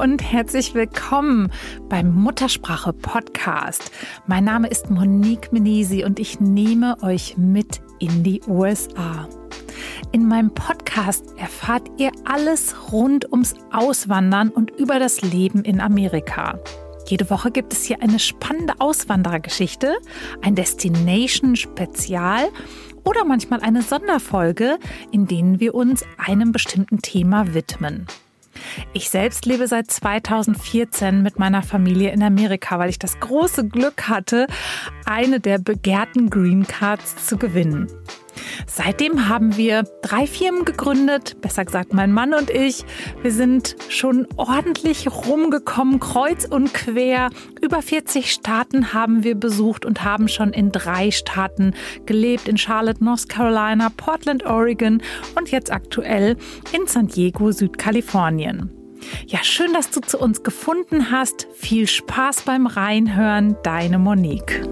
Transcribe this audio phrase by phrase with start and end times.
[0.00, 1.52] und herzlich willkommen
[1.90, 3.90] beim Muttersprache Podcast.
[4.26, 9.28] Mein Name ist Monique Menisi und ich nehme euch mit in die USA.
[10.12, 16.58] In meinem Podcast erfahrt ihr alles rund ums Auswandern und über das Leben in Amerika.
[17.06, 19.98] Jede Woche gibt es hier eine spannende Auswanderergeschichte,
[20.40, 22.48] ein Destination-Spezial
[23.04, 24.78] oder manchmal eine Sonderfolge,
[25.12, 28.06] in denen wir uns einem bestimmten Thema widmen.
[28.92, 34.08] Ich selbst lebe seit 2014 mit meiner Familie in Amerika, weil ich das große Glück
[34.08, 34.46] hatte,
[35.04, 37.88] eine der begehrten Green Cards zu gewinnen.
[38.66, 42.84] Seitdem haben wir drei Firmen gegründet, besser gesagt mein Mann und ich.
[43.22, 47.30] Wir sind schon ordentlich rumgekommen, kreuz und quer.
[47.60, 51.74] Über 40 Staaten haben wir besucht und haben schon in drei Staaten
[52.06, 55.02] gelebt, in Charlotte, North Carolina, Portland, Oregon
[55.36, 56.36] und jetzt aktuell
[56.72, 58.70] in San Diego, Südkalifornien.
[59.26, 61.48] Ja, schön, dass du zu uns gefunden hast.
[61.54, 64.62] Viel Spaß beim Reinhören, deine Monique.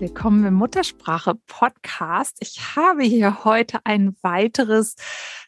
[0.00, 2.36] Willkommen im Muttersprache Podcast.
[2.40, 4.94] Ich habe hier heute ein weiteres,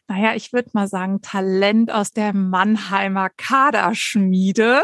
[0.09, 4.81] naja, ich würde mal sagen, Talent aus der Mannheimer Kaderschmiede.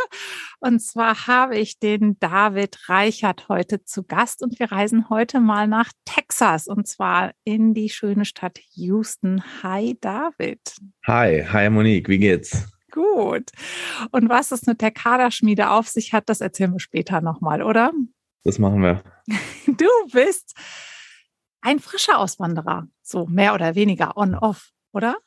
[0.61, 5.67] Und zwar habe ich den David Reichert heute zu Gast und wir reisen heute mal
[5.67, 9.43] nach Texas und zwar in die schöne Stadt Houston.
[9.63, 10.61] Hi David.
[11.05, 12.69] Hi, hi Monique, wie geht's?
[12.89, 13.51] Gut.
[14.11, 17.91] Und was es mit der Kaderschmiede auf sich hat, das erzählen wir später nochmal, oder?
[18.45, 19.03] Das machen wir.
[19.67, 20.55] Du bist
[21.61, 25.17] ein frischer Auswanderer, so mehr oder weniger on-off, oder?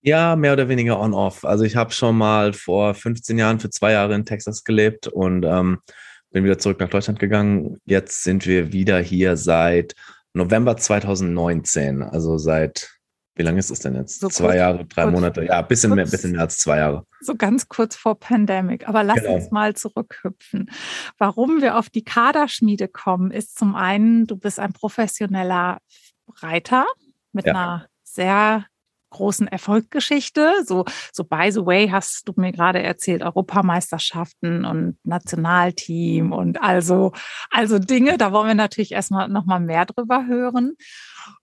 [0.00, 1.44] Ja, mehr oder weniger on-off.
[1.44, 5.44] Also ich habe schon mal vor 15 Jahren für zwei Jahre in Texas gelebt und
[5.44, 5.78] ähm,
[6.30, 7.78] bin wieder zurück nach Deutschland gegangen.
[7.84, 9.94] Jetzt sind wir wieder hier seit
[10.34, 12.97] November 2019, also seit
[13.38, 14.20] wie lange ist es denn jetzt?
[14.20, 16.78] So zwei kurz, Jahre, drei kurz, Monate, ja, bisschen kurz, mehr, bisschen mehr als zwei
[16.78, 17.06] Jahre.
[17.20, 18.88] So ganz kurz vor Pandemic.
[18.88, 19.34] Aber lass genau.
[19.36, 20.70] uns mal zurückhüpfen.
[21.18, 25.78] Warum wir auf die Kaderschmiede kommen, ist zum einen, du bist ein professioneller
[26.42, 26.86] Reiter
[27.32, 27.52] mit ja.
[27.52, 28.66] einer sehr
[29.10, 30.64] großen Erfolgsgeschichte.
[30.66, 37.12] So, so by the way hast du mir gerade erzählt, Europameisterschaften und Nationalteam und also,
[37.50, 38.18] also Dinge.
[38.18, 40.76] Da wollen wir natürlich erstmal nochmal mehr drüber hören.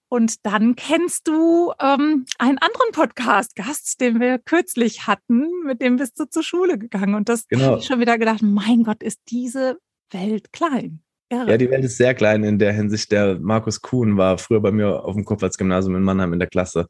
[0.08, 6.20] Und dann kennst du ähm, einen anderen Podcast-Gast, den wir kürzlich hatten, mit dem bist
[6.20, 7.16] du zur Schule gegangen.
[7.16, 7.66] Und das genau.
[7.66, 9.78] habe ich schon wieder gedacht, mein Gott, ist diese
[10.12, 11.02] Welt klein.
[11.30, 11.50] Irre.
[11.50, 13.12] Ja, die Welt ist sehr klein in der Hinsicht.
[13.12, 16.88] Der Markus Kuhn war früher bei mir auf dem Kupfertsgymnasium in Mannheim in der Klasse.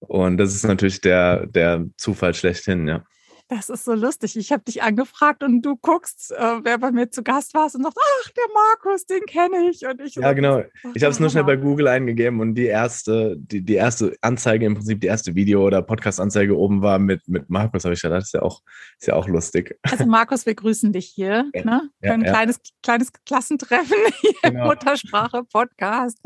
[0.00, 3.04] Und das ist natürlich der, der Zufall schlechthin, ja.
[3.48, 4.36] Das ist so lustig.
[4.36, 7.70] Ich habe dich angefragt und du guckst, äh, wer bei mir zu Gast war und
[7.82, 9.86] sagst, ach, der Markus, den kenne ich.
[9.86, 10.64] Und ich ja, genau.
[10.94, 14.66] Ich habe es nur schnell bei Google eingegeben und die erste, die, die erste Anzeige,
[14.66, 18.18] im Prinzip die erste Video- oder Podcast-Anzeige oben war mit, mit Markus, habe ich gedacht,
[18.18, 18.62] das ist ja auch,
[18.98, 19.78] ist ja auch lustig.
[19.82, 21.48] Also Markus, wir grüßen dich hier.
[21.54, 21.90] Ja, ne?
[22.02, 22.32] ja, ein ja.
[22.32, 24.62] kleines, kleines Klassentreffen hier genau.
[24.62, 26.18] im Muttersprache-Podcast.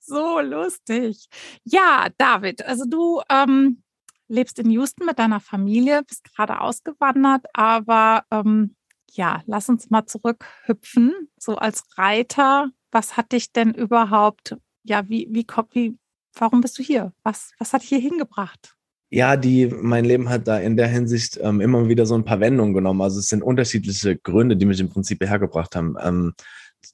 [0.00, 1.26] So lustig.
[1.64, 3.82] Ja, David, also du ähm,
[4.30, 8.76] lebst in Houston mit deiner Familie, bist gerade ausgewandert, aber ähm,
[9.10, 11.12] ja, lass uns mal zurückhüpfen.
[11.38, 15.96] So als Reiter, was hat dich denn überhaupt, ja, wie, wie, wie
[16.34, 17.12] warum bist du hier?
[17.22, 18.76] Was, was hat dich hier hingebracht?
[19.12, 22.38] Ja, die, mein Leben hat da in der Hinsicht ähm, immer wieder so ein paar
[22.38, 23.02] Wendungen genommen.
[23.02, 25.96] Also es sind unterschiedliche Gründe, die mich im Prinzip hergebracht haben.
[26.00, 26.34] Ähm,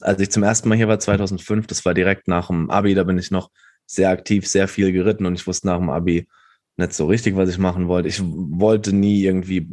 [0.00, 3.04] als ich zum ersten Mal hier war, 2005, das war direkt nach dem Abi, da
[3.04, 3.50] bin ich noch
[3.84, 6.26] sehr aktiv, sehr viel geritten und ich wusste nach dem Abi,
[6.76, 8.08] nicht so richtig, was ich machen wollte.
[8.08, 9.68] Ich wollte nie irgendwie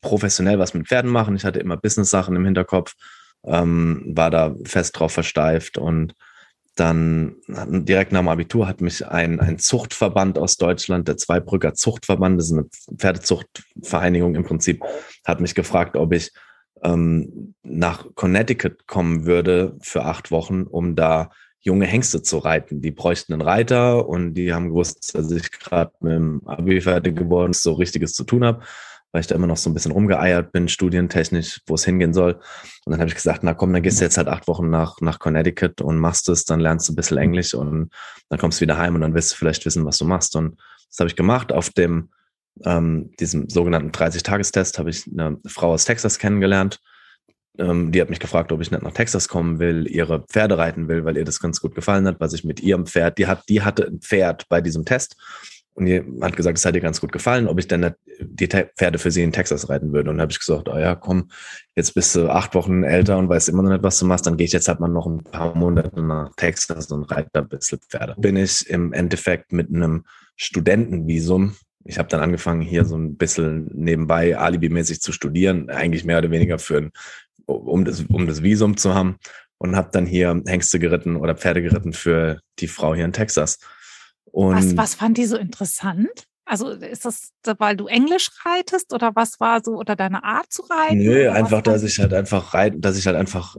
[0.00, 1.36] professionell was mit Pferden machen.
[1.36, 2.94] Ich hatte immer Business-Sachen im Hinterkopf,
[3.44, 6.14] ähm, war da fest drauf versteift und
[6.74, 12.38] dann direkt nach dem Abitur hat mich ein, ein Zuchtverband aus Deutschland, der Zweibrücker Zuchtverband,
[12.38, 12.66] das ist eine
[12.96, 14.84] Pferdezuchtvereinigung im Prinzip,
[15.24, 16.30] hat mich gefragt, ob ich
[16.84, 22.80] ähm, nach Connecticut kommen würde für acht Wochen, um da junge Hengste zu reiten.
[22.80, 27.16] Die bräuchten einen Reiter und die haben gewusst, dass ich gerade mit dem Abi fertig
[27.16, 28.62] geworden so Richtiges zu tun habe,
[29.12, 32.34] weil ich da immer noch so ein bisschen rumgeeiert bin, studientechnisch, wo es hingehen soll.
[32.84, 35.00] Und dann habe ich gesagt, na komm, dann gehst du jetzt halt acht Wochen nach,
[35.00, 37.90] nach Connecticut und machst es, dann lernst du ein bisschen Englisch und
[38.28, 40.36] dann kommst du wieder heim und dann wirst du vielleicht wissen, was du machst.
[40.36, 40.58] Und
[40.88, 41.52] das habe ich gemacht.
[41.52, 42.10] Auf dem
[42.64, 46.80] ähm, diesem sogenannten 30-Tagestest habe ich eine Frau aus Texas kennengelernt,
[47.58, 51.04] die hat mich gefragt, ob ich nicht nach Texas kommen will, ihre Pferde reiten will,
[51.04, 53.62] weil ihr das ganz gut gefallen hat, was ich mit ihrem Pferd, die hat, die
[53.62, 55.16] hatte ein Pferd bei diesem Test
[55.78, 58.98] und die hat gesagt, es hat ihr ganz gut gefallen, ob ich denn die Pferde
[58.98, 60.10] für sie in Texas reiten würde.
[60.10, 61.30] Und habe ich gesagt, oh ja, komm,
[61.76, 64.36] jetzt bist du acht Wochen älter und weißt immer noch nicht, was du machst, dann
[64.36, 67.78] gehe ich jetzt halt mal noch ein paar Monate nach Texas und reite ein bisschen
[67.78, 68.16] Pferde.
[68.18, 73.70] Bin ich im Endeffekt mit einem Studentenvisum ich habe dann angefangen, hier so ein bisschen
[73.72, 76.92] nebenbei alibimäßig zu studieren, eigentlich mehr oder weniger für ein,
[77.48, 79.16] um das, um das Visum zu haben
[79.58, 83.58] und habe dann hier Hengste geritten oder Pferde geritten für die Frau hier in Texas.
[84.24, 86.24] Und was, was fand die so interessant?
[86.44, 90.62] Also ist das, weil du Englisch reitest oder was war so oder deine Art zu
[90.62, 90.96] reiten?
[90.96, 93.56] Nö, einfach, dass ich halt einfach reiten, dass ich halt einfach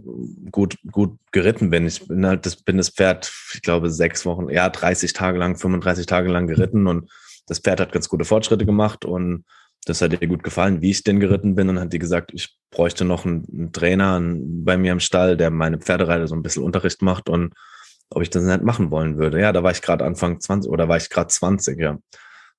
[0.50, 1.86] gut, gut geritten bin.
[1.86, 5.56] Ich bin halt das, bin das Pferd, ich glaube, sechs Wochen, ja, 30 Tage lang,
[5.56, 7.12] 35 Tage lang geritten und
[7.46, 9.46] das Pferd hat ganz gute Fortschritte gemacht und
[9.86, 11.70] das hat ihr gut gefallen, wie ich denn geritten bin.
[11.70, 15.80] Und hat die gesagt, ich bräuchte noch einen, Trainer bei mir im Stall, der meine
[15.80, 17.54] Pferdereiter so ein bisschen Unterricht macht und
[18.10, 19.40] ob ich das nicht machen wollen würde.
[19.40, 21.98] Ja, da war ich gerade Anfang 20 oder war ich gerade 20, ja.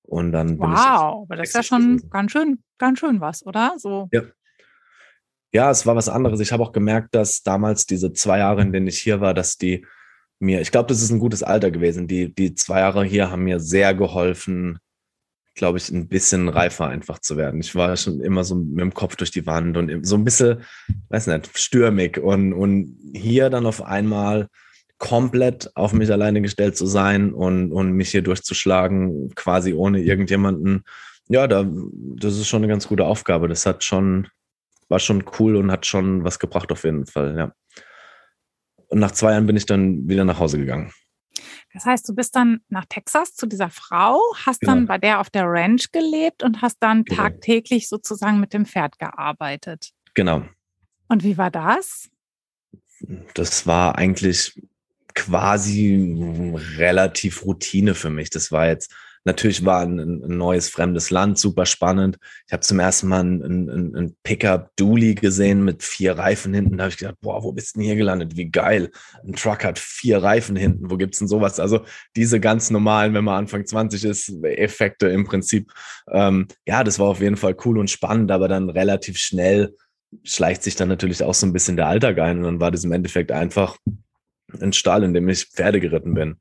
[0.02, 0.78] Und dann wow, bin ich.
[0.78, 2.11] Wow, aber das ist ja schon gewesen.
[2.11, 3.75] ganz schön, ganz schön was, oder?
[3.78, 4.08] So.
[4.12, 4.23] Ja.
[5.52, 6.38] Ja, es war was anderes.
[6.38, 9.56] Ich habe auch gemerkt, dass damals diese zwei Jahre, in denen ich hier war, dass
[9.56, 9.84] die
[10.38, 12.06] mir, ich glaube, das ist ein gutes Alter gewesen.
[12.06, 14.78] Die, die zwei Jahre hier haben mir sehr geholfen,
[15.55, 17.61] glaube ich, ein bisschen reifer einfach zu werden.
[17.61, 20.62] Ich war schon immer so mit dem Kopf durch die Wand und so ein bisschen,
[21.08, 24.49] weiß nicht, stürmig und, und hier dann auf einmal
[24.99, 30.85] komplett auf mich alleine gestellt zu sein und, und mich hier durchzuschlagen, quasi ohne irgendjemanden.
[31.29, 33.49] Ja, da, das ist schon eine ganz gute Aufgabe.
[33.49, 34.29] Das hat schon,
[34.88, 37.52] war schon cool und hat schon was gebracht auf jeden Fall, ja.
[38.88, 40.93] Und nach zwei Jahren bin ich dann wieder nach Hause gegangen.
[41.72, 44.75] Das heißt, du bist dann nach Texas zu dieser Frau, hast genau.
[44.75, 47.22] dann bei der auf der Ranch gelebt und hast dann genau.
[47.22, 49.90] tagtäglich sozusagen mit dem Pferd gearbeitet.
[50.14, 50.43] Genau.
[51.08, 52.08] Und wie war das?
[53.34, 54.61] Das war eigentlich
[55.14, 58.31] quasi relativ Routine für mich.
[58.31, 58.94] Das war jetzt,
[59.25, 62.19] natürlich war ein, ein neues fremdes Land super spannend.
[62.46, 66.78] Ich habe zum ersten Mal ein, ein, ein Pickup Dually gesehen mit vier Reifen hinten.
[66.78, 68.37] Da habe ich gedacht, boah, wo bist du denn hier gelandet?
[68.37, 68.90] Wie geil.
[69.25, 70.90] Ein Truck hat vier Reifen hinten.
[70.90, 71.61] Wo gibt's denn sowas?
[71.61, 71.84] Also
[72.17, 75.73] diese ganz normalen, wenn man Anfang 20 ist, Effekte im Prinzip.
[76.11, 79.75] Ähm, ja, das war auf jeden Fall cool und spannend, aber dann relativ schnell
[80.25, 82.38] schleicht sich dann natürlich auch so ein bisschen der Alltag ein.
[82.38, 83.76] Und dann war das im Endeffekt einfach
[84.61, 86.37] ein Stall, in dem ich Pferde geritten bin.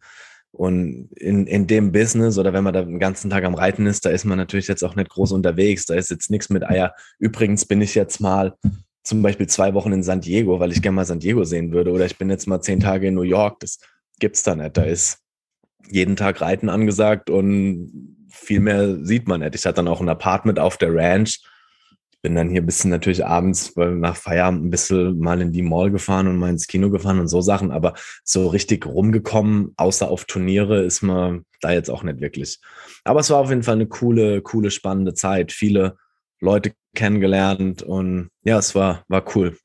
[0.51, 4.05] Und in, in dem Business oder wenn man da den ganzen Tag am Reiten ist,
[4.05, 5.85] da ist man natürlich jetzt auch nicht groß unterwegs.
[5.85, 8.55] Da ist jetzt nichts mit, ah ja, übrigens bin ich jetzt mal
[9.03, 11.91] zum Beispiel zwei Wochen in San Diego, weil ich gerne mal San Diego sehen würde.
[11.91, 13.59] Oder ich bin jetzt mal zehn Tage in New York.
[13.59, 13.79] Das
[14.19, 14.75] gibt's da nicht.
[14.75, 15.19] Da ist
[15.89, 19.55] jeden Tag Reiten angesagt und viel mehr sieht man nicht.
[19.55, 21.39] Ich hatte dann auch ein Apartment auf der Ranch
[22.21, 25.91] bin dann hier ein bisschen natürlich abends nach Feierabend ein bisschen mal in die Mall
[25.91, 27.93] gefahren und mal ins Kino gefahren und so Sachen, aber
[28.23, 32.59] so richtig rumgekommen, außer auf Turniere, ist man da jetzt auch nicht wirklich.
[33.03, 35.51] Aber es war auf jeden Fall eine coole, coole, spannende Zeit.
[35.51, 35.97] Viele
[36.39, 39.57] Leute kennengelernt und ja, es war, war cool.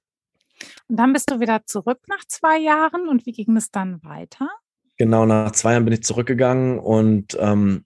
[0.89, 4.49] Und dann bist du wieder zurück nach zwei Jahren und wie ging es dann weiter?
[4.97, 7.85] Genau, nach zwei Jahren bin ich zurückgegangen und ähm,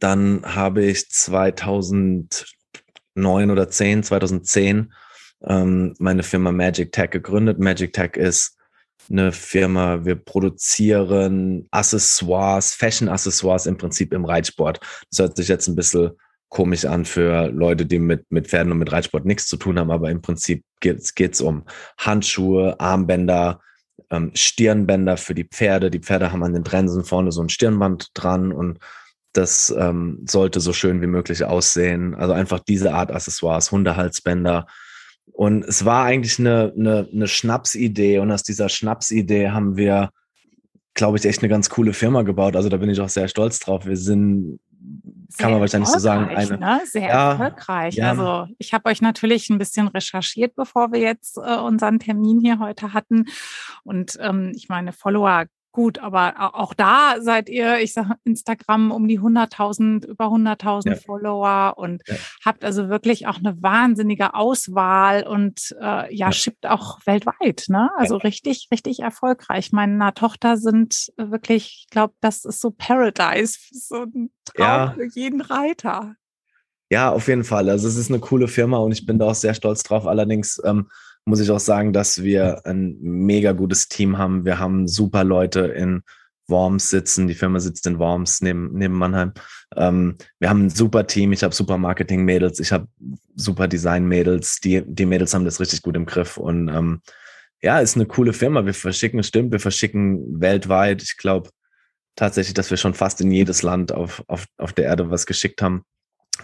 [0.00, 2.46] dann habe ich 2000
[3.14, 4.92] neun oder zehn, 2010,
[5.44, 7.58] ähm, meine Firma Magic Tech gegründet.
[7.58, 8.56] Magic Tech ist
[9.10, 14.80] eine Firma, wir produzieren Accessoires, Fashion-Accessoires im Prinzip im Reitsport.
[15.10, 16.12] Das hört sich jetzt ein bisschen
[16.48, 19.90] komisch an für Leute, die mit, mit Pferden und mit Reitsport nichts zu tun haben,
[19.90, 21.64] aber im Prinzip geht es um
[21.98, 23.60] Handschuhe, Armbänder,
[24.10, 25.90] ähm, Stirnbänder für die Pferde.
[25.90, 28.78] Die Pferde haben an den Trensen vorne so ein Stirnband dran und
[29.32, 32.14] das ähm, sollte so schön wie möglich aussehen.
[32.14, 34.66] Also einfach diese Art Accessoires, Hundehalsbänder.
[35.32, 38.18] Und es war eigentlich eine, eine, eine Schnapsidee.
[38.18, 40.10] Und aus dieser Schnapsidee haben wir,
[40.94, 42.56] glaube ich, echt eine ganz coole Firma gebaut.
[42.56, 43.86] Also da bin ich auch sehr stolz drauf.
[43.86, 44.60] Wir sind
[45.28, 46.28] sehr kann man wahrscheinlich so sagen.
[46.28, 46.80] Eine, ne?
[46.84, 47.94] Sehr ja, erfolgreich.
[47.94, 48.10] Ja.
[48.10, 52.58] Also ich habe euch natürlich ein bisschen recherchiert, bevor wir jetzt äh, unseren Termin hier
[52.58, 53.26] heute hatten.
[53.84, 59.08] Und ähm, ich meine, Follower Gut, aber auch da seid ihr, ich sage Instagram um
[59.08, 60.96] die 100.000, über 100.000 ja.
[60.96, 62.14] Follower und ja.
[62.44, 67.90] habt also wirklich auch eine wahnsinnige Auswahl und äh, ja, ja, shippt auch weltweit, ne?
[67.96, 69.72] Also richtig, richtig erfolgreich.
[69.72, 75.40] Meiner Tochter sind wirklich, ich glaube, das ist so Paradise, so ein Traum für jeden
[75.40, 76.14] Reiter.
[76.90, 77.70] Ja, auf jeden Fall.
[77.70, 80.06] Also es ist eine coole Firma und ich bin da auch sehr stolz drauf.
[80.06, 80.88] Allerdings ähm,
[81.24, 84.44] muss ich auch sagen, dass wir ein mega gutes Team haben.
[84.44, 86.02] Wir haben super Leute in
[86.48, 87.28] Worms sitzen.
[87.28, 89.32] Die Firma sitzt in Worms neben, neben Mannheim.
[89.76, 91.32] Ähm, wir haben ein super Team.
[91.32, 92.60] Ich habe super Marketing-Mädels.
[92.60, 92.88] Ich habe
[93.36, 94.60] super Design-Mädels.
[94.60, 96.36] Die, die Mädels haben das richtig gut im Griff.
[96.36, 97.00] Und ähm,
[97.62, 98.66] ja, ist eine coole Firma.
[98.66, 101.02] Wir verschicken, stimmt, wir verschicken weltweit.
[101.02, 101.50] Ich glaube,
[102.16, 105.62] tatsächlich, dass wir schon fast in jedes Land auf, auf, auf der Erde was geschickt
[105.62, 105.84] haben.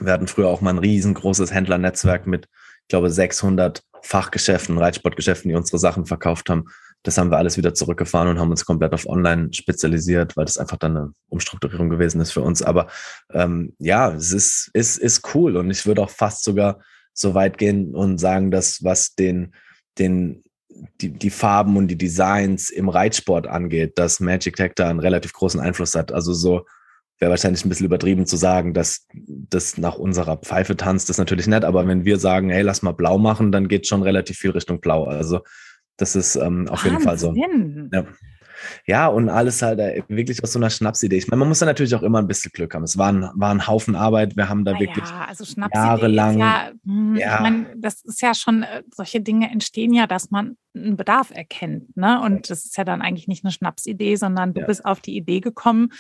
[0.00, 2.46] Wir hatten früher auch mal ein riesengroßes Händlernetzwerk mit,
[2.82, 6.64] ich glaube, 600 Fachgeschäften, Reitsportgeschäften, die unsere Sachen verkauft haben.
[7.02, 10.58] Das haben wir alles wieder zurückgefahren und haben uns komplett auf Online spezialisiert, weil das
[10.58, 12.62] einfach dann eine Umstrukturierung gewesen ist für uns.
[12.62, 12.88] Aber
[13.32, 16.80] ähm, ja, es ist, ist, ist cool und ich würde auch fast sogar
[17.14, 19.54] so weit gehen und sagen, dass was den,
[19.98, 20.42] den,
[21.00, 25.32] die, die Farben und die Designs im Reitsport angeht, dass Magic Tech da einen relativ
[25.32, 26.12] großen Einfluss hat.
[26.12, 26.64] Also so
[27.18, 31.18] wäre wahrscheinlich ein bisschen übertrieben zu sagen, dass das nach unserer Pfeife tanzt, das ist
[31.18, 34.38] natürlich nett, aber wenn wir sagen, hey, lass mal blau machen, dann geht schon relativ
[34.38, 35.04] viel Richtung blau.
[35.04, 35.40] Also
[35.96, 37.34] das ist ähm, auf jeden Fall so.
[37.92, 38.04] Ja.
[38.86, 41.16] ja, und alles halt äh, wirklich aus so einer Schnapsidee.
[41.16, 42.84] Ich meine, man muss da natürlich auch immer ein bisschen Glück haben.
[42.84, 44.36] Es war ein, war ein Haufen Arbeit.
[44.36, 45.44] Wir haben da Na wirklich ja, also
[45.74, 46.38] jahrelang.
[46.38, 47.34] Ja, mh, ja.
[47.34, 51.32] Ich meine, das ist ja schon, äh, solche Dinge entstehen ja, dass man einen Bedarf
[51.32, 51.96] erkennt.
[51.96, 52.20] Ne?
[52.20, 55.40] Und das ist ja dann eigentlich nicht eine Schnapsidee, sondern du bist auf die Idee
[55.40, 55.90] gekommen,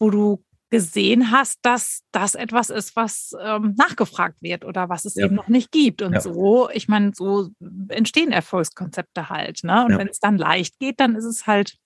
[0.00, 5.16] wo du gesehen hast, dass das etwas ist, was ähm, nachgefragt wird oder was es
[5.16, 5.26] ja.
[5.26, 6.00] eben noch nicht gibt.
[6.00, 6.20] Und ja.
[6.20, 7.50] so, ich meine, so
[7.88, 9.64] entstehen Erfolgskonzepte halt.
[9.64, 9.84] Ne?
[9.84, 9.98] Und ja.
[9.98, 11.76] wenn es dann leicht geht, dann ist es halt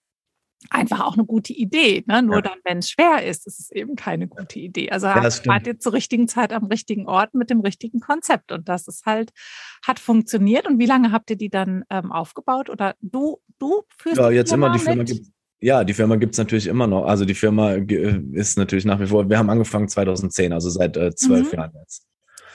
[0.71, 2.05] einfach auch eine gute Idee.
[2.07, 2.23] Ne?
[2.23, 4.91] Nur dann, wenn es schwer ist, ist es eben keine gute Idee.
[4.91, 8.53] Also ja, wart ihr zur richtigen Zeit am richtigen Ort mit dem richtigen Konzept.
[8.53, 9.33] Und das ist halt,
[9.85, 10.67] hat funktioniert.
[10.67, 12.69] Und wie lange habt ihr die dann ähm, aufgebaut?
[12.69, 15.34] Oder du, du führst Ja, jetzt immer die Firma gibt
[15.65, 17.07] ja, die Firma gibt es natürlich immer noch.
[17.07, 20.99] Also die Firma äh, ist natürlich nach wie vor, wir haben angefangen 2010, also seit
[20.99, 21.59] äh, zwölf mhm.
[21.59, 22.07] Jahren jetzt.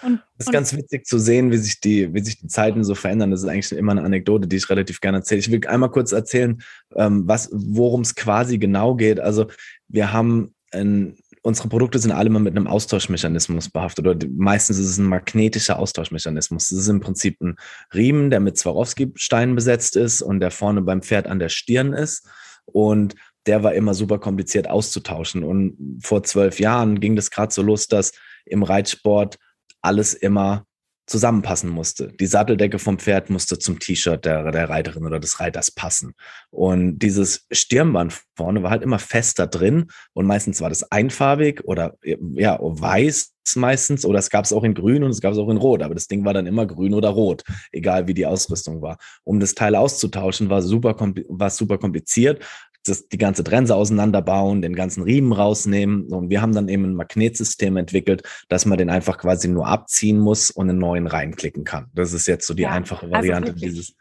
[0.04, 2.94] Und, es ist ganz witzig zu sehen, wie sich, die, wie sich die Zeiten so
[2.94, 3.32] verändern.
[3.32, 5.40] Das ist eigentlich immer eine Anekdote, die ich relativ gerne erzähle.
[5.40, 6.62] Ich will einmal kurz erzählen,
[6.96, 9.20] ähm, worum es quasi genau geht.
[9.20, 9.48] Also
[9.88, 14.88] wir haben ein, unsere Produkte sind alle mal mit einem Austauschmechanismus behaftet oder meistens ist
[14.88, 16.70] es ein magnetischer Austauschmechanismus.
[16.70, 17.56] Das ist im Prinzip ein
[17.92, 22.28] Riemen, der mit Swarovski-Steinen besetzt ist und der vorne beim Pferd an der Stirn ist.
[22.72, 25.44] Und der war immer super kompliziert auszutauschen.
[25.44, 28.14] Und vor zwölf Jahren ging das gerade so los, dass
[28.46, 29.38] im Reitsport
[29.82, 30.66] alles immer
[31.10, 32.14] zusammenpassen musste.
[32.20, 36.14] Die Satteldecke vom Pferd musste zum T-Shirt der, der Reiterin oder des Reiters passen.
[36.52, 41.98] Und dieses Stirnband vorne war halt immer fester drin und meistens war das einfarbig oder
[42.04, 45.50] ja, weiß meistens oder es gab es auch in grün und es gab es auch
[45.50, 48.82] in rot, aber das Ding war dann immer grün oder rot, egal wie die Ausrüstung
[48.82, 48.98] war.
[49.24, 50.96] Um das Teil auszutauschen, war super,
[51.28, 52.44] war super kompliziert
[52.86, 56.08] das, die ganze Trense auseinanderbauen, den ganzen Riemen rausnehmen.
[56.08, 60.20] Und wir haben dann eben ein Magnetsystem entwickelt, dass man den einfach quasi nur abziehen
[60.20, 61.88] muss und einen neuen reinklicken kann.
[61.94, 63.96] Das ist jetzt so die ja, einfache also Variante also dieses.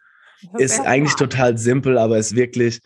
[0.57, 2.81] Ist eigentlich total simpel, aber ist wirklich,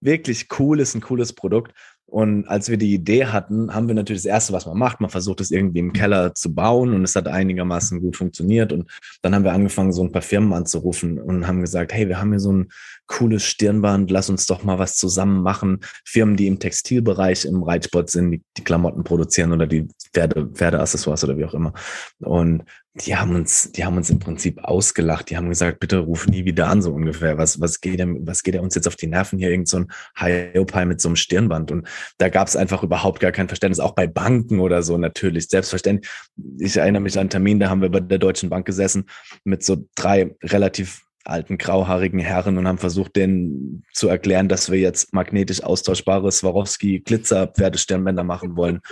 [0.00, 1.72] wirklich cool, ist ein cooles Produkt.
[2.08, 5.10] Und als wir die Idee hatten, haben wir natürlich das Erste, was man macht, man
[5.10, 8.72] versucht es irgendwie im Keller zu bauen und es hat einigermaßen gut funktioniert.
[8.72, 8.88] Und
[9.22, 12.30] dann haben wir angefangen, so ein paar Firmen anzurufen und haben gesagt, hey, wir haben
[12.30, 12.68] hier so ein
[13.08, 15.80] cooles Stirnband, lass uns doch mal was zusammen machen.
[16.04, 21.24] Firmen, die im Textilbereich, im Reitsport sind, die, die Klamotten produzieren oder die Pferde, Pferdeaccessoires
[21.24, 21.72] oder wie auch immer.
[22.20, 22.62] Und
[23.00, 25.28] die haben uns, die haben uns im Prinzip ausgelacht.
[25.28, 27.36] Die haben gesagt, bitte ruf nie wieder an, so ungefähr.
[27.36, 29.50] Was, was geht der, was geht der uns jetzt auf die Nerven hier?
[29.50, 31.70] Irgend so ein Hyopai mit so einem Stirnband.
[31.70, 31.86] Und
[32.18, 33.80] da gab es einfach überhaupt gar kein Verständnis.
[33.80, 35.48] Auch bei Banken oder so natürlich.
[35.48, 36.10] Selbstverständlich.
[36.58, 39.04] Ich erinnere mich an einen Termin, da haben wir bei der Deutschen Bank gesessen
[39.44, 44.78] mit so drei relativ alten grauhaarigen Herren und haben versucht, denen zu erklären, dass wir
[44.78, 48.80] jetzt magnetisch austauschbare Swarovski Glitzer Pferdestirnbänder machen wollen.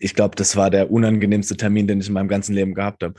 [0.00, 3.14] Ich glaube, das war der unangenehmste Termin, den ich in meinem ganzen Leben gehabt habe.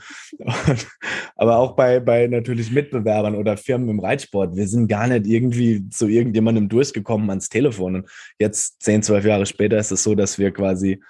[1.36, 4.56] Aber auch bei, bei natürlich Mitbewerbern oder Firmen im Reitsport.
[4.56, 7.96] Wir sind gar nicht irgendwie zu irgendjemandem durchgekommen ans Telefon.
[7.96, 11.00] Und jetzt, zehn, zwölf Jahre später, ist es so, dass wir quasi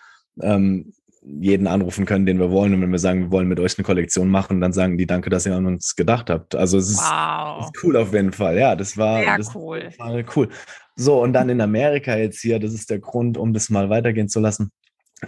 [0.40, 0.92] ähm,
[1.24, 2.74] jeden anrufen können, den wir wollen.
[2.74, 5.30] Und wenn wir sagen, wir wollen mit euch eine Kollektion machen, dann sagen die, danke,
[5.30, 6.54] dass ihr an uns gedacht habt.
[6.54, 7.64] Also es ist, wow.
[7.64, 8.58] ist cool auf jeden Fall.
[8.58, 9.90] Ja, das war, Sehr das cool.
[9.98, 10.48] war cool.
[10.96, 14.28] So, und dann in Amerika jetzt hier, das ist der Grund, um das mal weitergehen
[14.28, 14.70] zu lassen.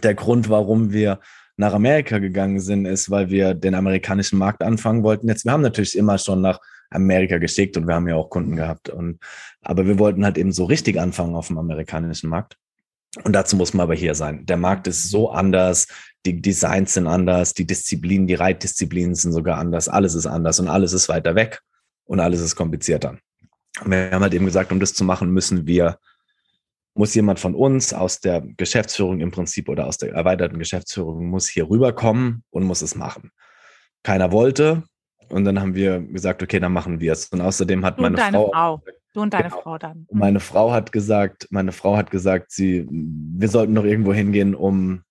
[0.02, 1.20] Der Grund, warum wir
[1.56, 5.28] nach Amerika gegangen sind, ist, weil wir den amerikanischen Markt anfangen wollten.
[5.28, 6.58] Jetzt, wir haben natürlich immer schon nach
[6.90, 8.88] Amerika geschickt und wir haben ja auch Kunden gehabt.
[8.88, 9.18] Und,
[9.62, 12.56] aber wir wollten halt eben so richtig anfangen auf dem amerikanischen Markt.
[13.22, 14.44] Und dazu muss man aber hier sein.
[14.46, 15.86] Der Markt ist so anders,
[16.26, 20.68] die Designs sind anders, die Disziplinen, die Reitdisziplinen sind sogar anders, alles ist anders und
[20.68, 21.60] alles ist weiter weg
[22.06, 23.18] und alles ist komplizierter.
[23.84, 25.98] Wir haben halt eben gesagt, um das zu machen, müssen wir,
[26.94, 31.48] muss jemand von uns aus der Geschäftsführung im Prinzip oder aus der erweiterten Geschäftsführung muss
[31.48, 33.30] hier rüberkommen und muss es machen.
[34.02, 34.84] Keiner wollte
[35.28, 37.26] und dann haben wir gesagt, okay, dann machen wir es.
[37.28, 38.82] Und außerdem hat meine Frau, Frau
[39.14, 39.62] Du und deine genau.
[39.62, 40.06] Frau dann.
[40.10, 40.18] Mhm.
[40.18, 45.02] Meine Frau hat gesagt, meine Frau hat gesagt, sie, wir sollten noch irgendwo hingehen, um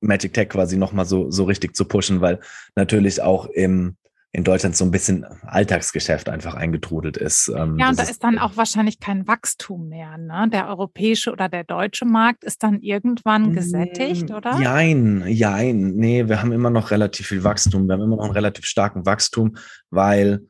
[0.00, 2.38] Magic Tech quasi nochmal so, so richtig zu pushen, weil
[2.76, 3.96] natürlich auch im
[4.32, 7.48] in Deutschland so ein bisschen Alltagsgeschäft einfach eingetrudelt ist.
[7.48, 10.18] Ähm, ja, und da ist, ist dann auch wahrscheinlich kein Wachstum mehr.
[10.18, 10.48] Ne?
[10.52, 14.60] Der europäische oder der deutsche Markt ist dann irgendwann gesättigt, oder?
[14.60, 15.94] Jein, jein.
[15.94, 17.86] Nee, wir haben immer noch relativ viel Wachstum.
[17.86, 19.56] Wir haben immer noch einen relativ starken Wachstum,
[19.90, 20.46] weil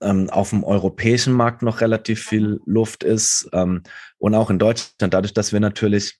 [0.00, 3.82] ähm, auf dem europäischen Markt noch relativ viel Luft ist ähm,
[4.18, 6.18] und auch in Deutschland, dadurch, dass wir natürlich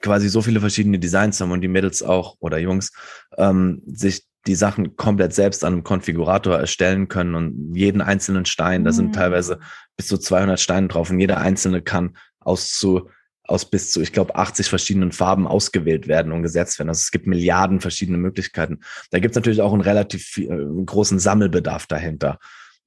[0.00, 2.92] quasi so viele verschiedene Designs haben und die Mädels auch oder Jungs
[3.36, 8.84] ähm, sich die Sachen komplett selbst an einem Konfigurator erstellen können und jeden einzelnen Stein,
[8.84, 9.12] da sind mhm.
[9.12, 9.60] teilweise
[9.96, 13.08] bis zu 200 Steine drauf und jeder einzelne kann aus zu
[13.48, 16.90] aus bis zu, ich glaube, 80 verschiedenen Farben ausgewählt werden und gesetzt werden.
[16.90, 18.80] Also es gibt Milliarden verschiedene Möglichkeiten.
[19.10, 20.48] Da gibt es natürlich auch einen relativ äh,
[20.84, 22.38] großen Sammelbedarf dahinter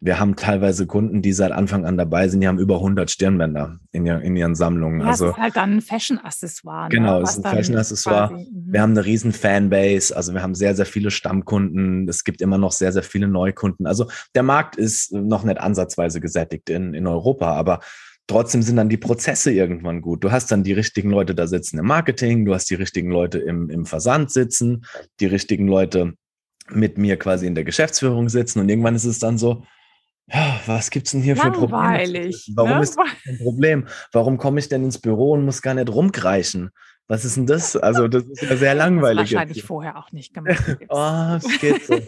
[0.04, 3.80] wir haben teilweise Kunden, die seit Anfang an dabei sind, die haben über 100 Stirnbänder
[3.92, 5.02] in, in ihren Sammlungen.
[5.02, 6.86] Ja, also, ist halt dann ein Fashion-Accessoire.
[6.86, 6.90] Ne?
[6.90, 8.32] Genau, es ist ein Fashion-Accessoire.
[8.32, 8.48] Mhm.
[8.52, 12.10] Wir haben eine riesen Fanbase, also wir haben sehr, sehr viele Stammkunden.
[12.10, 13.86] Es gibt immer noch sehr, sehr viele Neukunden.
[13.86, 17.80] Also der Markt ist noch nicht ansatzweise gesättigt in, in Europa, aber
[18.26, 20.24] trotzdem sind dann die Prozesse irgendwann gut.
[20.24, 23.38] Du hast dann die richtigen Leute da sitzen im Marketing, du hast die richtigen Leute
[23.38, 24.84] im, im Versand sitzen,
[25.20, 26.14] die richtigen Leute
[26.72, 29.64] mit mir quasi in der Geschäftsführung sitzen und irgendwann ist es dann so,
[30.34, 32.56] ja, was gibt's denn hier Langweilig, für Probleme?
[32.56, 32.84] Warum ne?
[32.84, 33.88] ist das ein Problem?
[34.12, 36.72] Warum komme ich denn ins Büro und muss gar nicht rumkreischen?
[37.08, 37.76] Was ist denn das?
[37.76, 39.24] Also, das ist ja sehr langweilig.
[39.24, 39.68] Das wahrscheinlich jetzt.
[39.68, 40.78] vorher auch nicht gemacht.
[40.90, 42.00] oh, es geht so.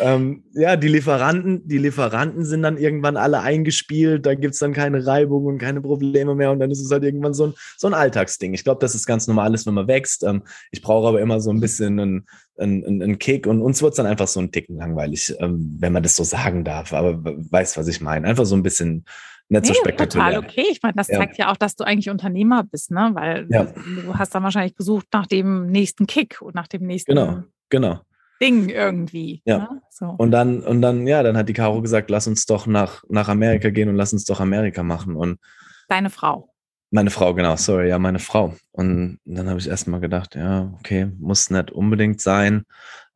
[0.00, 4.72] Ähm, ja, die Lieferanten, die Lieferanten sind dann irgendwann alle eingespielt, da gibt es dann
[4.72, 7.86] keine Reibung und keine Probleme mehr und dann ist es halt irgendwann so ein, so
[7.86, 8.54] ein Alltagsding.
[8.54, 10.22] Ich glaube, das ist ganz normal ist, wenn man wächst.
[10.24, 12.26] Ähm, ich brauche aber immer so ein bisschen einen,
[12.56, 15.92] einen, einen Kick und uns wird es dann einfach so ein Ticken langweilig, ähm, wenn
[15.92, 16.92] man das so sagen darf.
[16.92, 18.26] Aber weiß, was ich meine.
[18.26, 19.04] Einfach so ein bisschen
[19.48, 20.34] nicht nee, so spektakulär.
[20.34, 20.66] Total okay.
[20.70, 21.18] Ich meine, das ja.
[21.18, 23.10] zeigt ja auch, dass du eigentlich Unternehmer bist, ne?
[23.12, 23.64] Weil ja.
[23.64, 28.00] du hast dann wahrscheinlich gesucht nach dem nächsten Kick und nach dem nächsten genau, genau.
[28.44, 29.42] Ding irgendwie.
[29.44, 29.58] Ja.
[29.58, 29.82] Ne?
[29.90, 30.06] So.
[30.06, 33.28] Und dann, und dann, ja, dann hat die Caro gesagt, lass uns doch nach, nach
[33.28, 35.16] Amerika gehen und lass uns doch Amerika machen.
[35.16, 35.38] Und
[35.88, 36.50] Deine Frau.
[36.90, 38.54] Meine Frau, genau, sorry, ja, meine Frau.
[38.70, 42.64] Und dann habe ich erstmal gedacht, ja, okay, muss nicht unbedingt sein.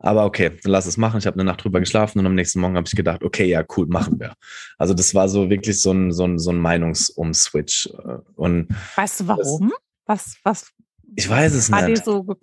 [0.00, 1.18] Aber okay, dann lass es machen.
[1.18, 3.64] Ich habe eine Nacht drüber geschlafen und am nächsten Morgen habe ich gedacht, okay, ja,
[3.76, 4.34] cool, machen wir.
[4.78, 7.88] Also das war so wirklich so ein, so ein, so ein Meinungsumswitch.
[8.34, 9.72] Und weißt du warum?
[10.06, 10.72] Das, was, was
[11.16, 12.00] ich weiß es war nicht.
[12.00, 12.36] Dir so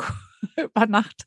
[0.57, 1.25] über Nacht.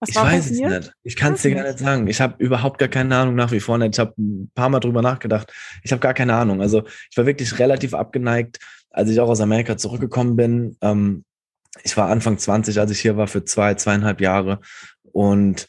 [0.00, 0.72] Was ich weiß passiert?
[0.72, 0.94] es nicht.
[1.02, 2.06] Ich kann es dir gar nicht sagen.
[2.06, 3.94] Ich habe überhaupt gar keine Ahnung nach wie vor nicht.
[3.94, 5.52] Ich habe ein paar Mal drüber nachgedacht.
[5.82, 6.60] Ich habe gar keine Ahnung.
[6.60, 8.58] Also ich war wirklich relativ abgeneigt,
[8.90, 10.76] als ich auch aus Amerika zurückgekommen bin.
[10.80, 11.24] Ähm,
[11.82, 14.60] ich war Anfang 20, als ich hier war für zwei, zweieinhalb Jahre
[15.02, 15.68] und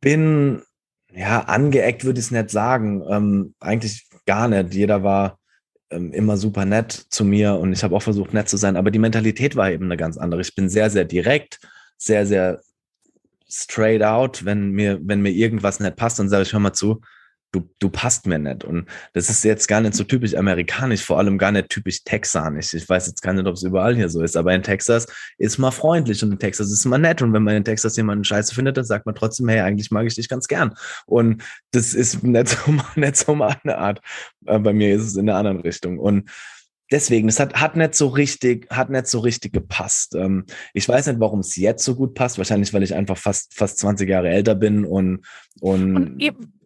[0.00, 0.62] bin,
[1.12, 3.02] ja, angeeckt würde ich es nicht sagen.
[3.08, 4.74] Ähm, eigentlich gar nicht.
[4.74, 5.39] Jeder war
[5.90, 8.98] immer super nett zu mir und ich habe auch versucht, nett zu sein, aber die
[8.98, 10.40] Mentalität war eben eine ganz andere.
[10.40, 11.58] Ich bin sehr, sehr direkt,
[11.96, 12.60] sehr, sehr
[13.48, 14.44] straight out.
[14.44, 17.00] Wenn mir, wenn mir irgendwas nicht passt, dann sage ich, hör mal zu,
[17.52, 18.64] du, du passt mir nicht.
[18.64, 22.74] Und das ist jetzt gar nicht so typisch amerikanisch, vor allem gar nicht typisch texanisch.
[22.74, 25.06] Ich weiß jetzt gar nicht, ob es überall hier so ist, aber in Texas
[25.38, 27.22] ist man freundlich und in Texas ist man nett.
[27.22, 30.06] Und wenn man in Texas jemanden scheiße findet, dann sagt man trotzdem, hey, eigentlich mag
[30.06, 30.74] ich dich ganz gern.
[31.06, 34.00] Und das ist nicht so, nicht so meine Art.
[34.46, 35.98] Äh, bei mir ist es in der anderen Richtung.
[35.98, 36.30] Und
[36.90, 40.14] deswegen, es hat, hat nicht so richtig, hat nicht so richtig gepasst.
[40.14, 42.38] Ähm, ich weiß nicht, warum es jetzt so gut passt.
[42.38, 45.24] Wahrscheinlich, weil ich einfach fast, fast 20 Jahre älter bin und,
[45.60, 46.20] und, und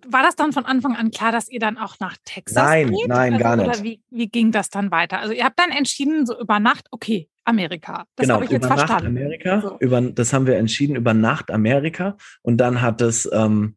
[0.08, 3.08] war das dann von Anfang an klar, dass ihr dann auch nach Texas Nein, geht?
[3.08, 3.66] nein, also, gar nicht.
[3.66, 5.20] Oder wie, wie ging das dann weiter?
[5.20, 8.04] Also ihr habt dann entschieden, so über Nacht, okay, Amerika.
[8.16, 9.14] Das genau, habe ich jetzt über verstanden.
[9.14, 9.76] Nacht Amerika, so.
[9.80, 12.16] über, das haben wir entschieden, über Nacht Amerika.
[12.42, 13.76] Und dann hat es, ähm,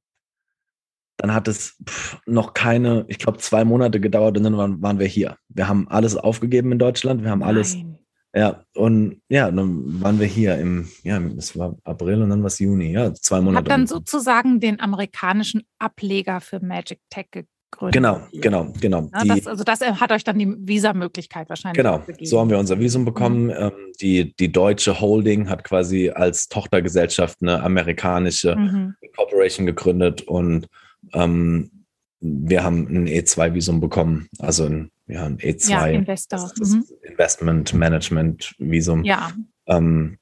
[1.17, 4.99] dann hat es pff, noch keine, ich glaube, zwei Monate gedauert und dann waren, waren,
[4.99, 5.37] wir hier.
[5.49, 7.23] Wir haben alles aufgegeben in Deutschland.
[7.23, 7.97] Wir haben alles Nein.
[8.35, 12.47] Ja, und ja, dann waren wir hier im, ja, es war April und dann war
[12.47, 13.65] es Juni, ja, zwei Monate.
[13.65, 17.93] Hat dann sozusagen den amerikanischen Ableger für Magic Tech gegründet.
[17.93, 19.09] Genau, genau, genau.
[19.13, 22.25] Ja, das, also das hat euch dann die Visumöglichkeit wahrscheinlich Genau, gegeben.
[22.25, 23.45] so haben wir unser Visum bekommen.
[23.45, 23.53] Mhm.
[23.57, 28.95] Ähm, die, die deutsche Holding hat quasi als Tochtergesellschaft eine amerikanische mhm.
[29.15, 30.67] Corporation gegründet und
[31.13, 31.71] ähm,
[32.19, 35.69] wir haben ein E2-Visum bekommen, also ein ja, ein E2.
[35.69, 36.51] Ja, Investor.
[36.59, 36.85] Mhm.
[37.01, 39.03] Investment Management Visum.
[39.03, 39.31] Ja.
[39.67, 40.17] Ähm,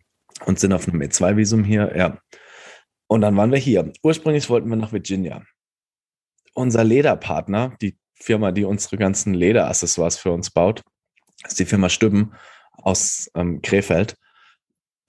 [0.46, 2.20] und sind auf einem E2-Visum hier, ja.
[3.08, 3.92] Und dann waren wir hier.
[4.04, 5.44] Ursprünglich wollten wir nach Virginia.
[6.54, 10.84] Unser Lederpartner, die Firma, die unsere ganzen Lederaccessoires für uns baut,
[11.46, 12.34] ist die Firma Stübben
[12.72, 14.16] aus ähm, Krefeld.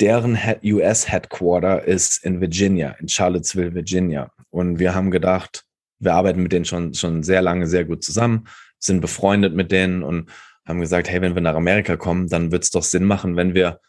[0.00, 4.30] Deren US-Headquarter ist in Virginia, in Charlottesville, Virginia.
[4.50, 5.64] Und wir haben gedacht,
[5.98, 8.46] wir arbeiten mit denen schon, schon sehr lange sehr gut zusammen
[8.86, 10.30] sind befreundet mit denen und
[10.66, 13.54] haben gesagt, hey, wenn wir nach Amerika kommen, dann wird es doch Sinn machen, wenn
[13.54, 13.80] wir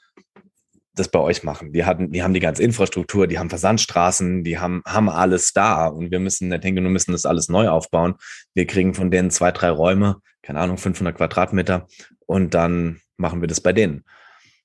[0.98, 1.74] das bei euch machen.
[1.74, 5.88] Die hatten, die haben die ganze Infrastruktur, die haben Versandstraßen, die haben, haben alles da
[5.88, 8.16] und wir müssen nicht hingehen und müssen das alles neu aufbauen.
[8.54, 11.88] Wir kriegen von denen zwei, drei Räume, keine Ahnung, 500 Quadratmeter
[12.26, 14.04] und dann machen wir das bei denen.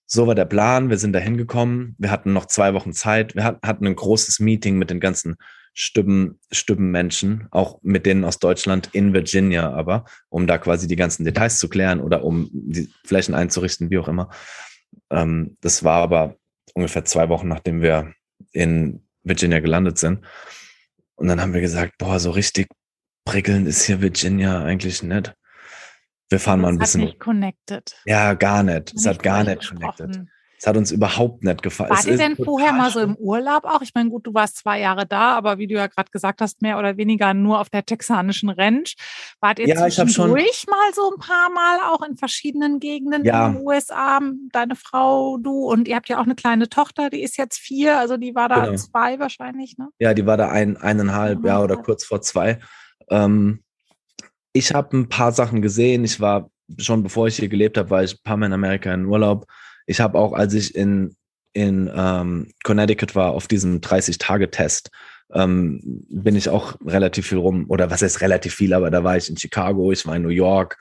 [0.07, 0.90] So war der Plan.
[0.90, 1.97] Wir sind da hingekommen.
[1.99, 3.35] Wir hatten noch zwei Wochen Zeit.
[3.35, 5.37] Wir hatten ein großes Meeting mit den ganzen
[5.75, 11.25] Stüben, Stübbenmenschen, auch mit denen aus Deutschland in Virginia, aber um da quasi die ganzen
[11.25, 14.29] Details zu klären oder um die Flächen einzurichten, wie auch immer.
[15.11, 16.37] Ähm, das war aber
[16.75, 18.13] ungefähr zwei Wochen, nachdem wir
[18.53, 20.25] in Virginia gelandet sind.
[21.15, 22.69] Und dann haben wir gesagt, boah, so richtig
[23.25, 25.35] prickelnd ist hier Virginia eigentlich nicht.
[26.29, 27.01] Wir fahren das mal ein bisschen.
[27.03, 27.97] Hat nicht connected.
[28.05, 28.95] Ja, gar nicht.
[28.95, 30.27] Es hat gar nicht connected.
[30.62, 31.90] Es hat uns überhaupt nicht gefallen.
[31.90, 33.83] Wart ihr denn vorher mal so im Urlaub auch?
[33.83, 36.62] Ich meine, gut, du warst zwei Jahre da, aber wie du ja gerade gesagt hast,
[36.62, 38.94] mehr oder weniger nur auf der texanischen Ranch.
[39.40, 43.48] Wart ihr ja, zwischendurch mal so ein paar Mal auch in verschiedenen Gegenden ja.
[43.48, 44.20] in den USA,
[44.53, 47.98] deine Frau, du und ihr habt ja auch eine kleine Tochter, die ist jetzt vier,
[47.98, 48.77] also die war da genau.
[48.77, 49.88] zwei wahrscheinlich, ne?
[49.98, 52.61] Ja, die war da ein, eineinhalb, ja, oder kurz vor zwei.
[53.11, 53.64] Ähm,
[54.53, 56.05] ich habe ein paar Sachen gesehen.
[56.05, 58.94] Ich war schon bevor ich hier gelebt habe, war ich ein paar Mal in Amerika
[58.94, 59.44] in Urlaub
[59.87, 61.16] ich habe auch, als ich in,
[61.53, 64.90] in ähm, Connecticut war, auf diesem 30-Tage-Test,
[65.35, 69.16] ähm, bin ich auch relativ viel rum, oder was heißt relativ viel, aber da war
[69.16, 70.79] ich in Chicago, ich war in New York,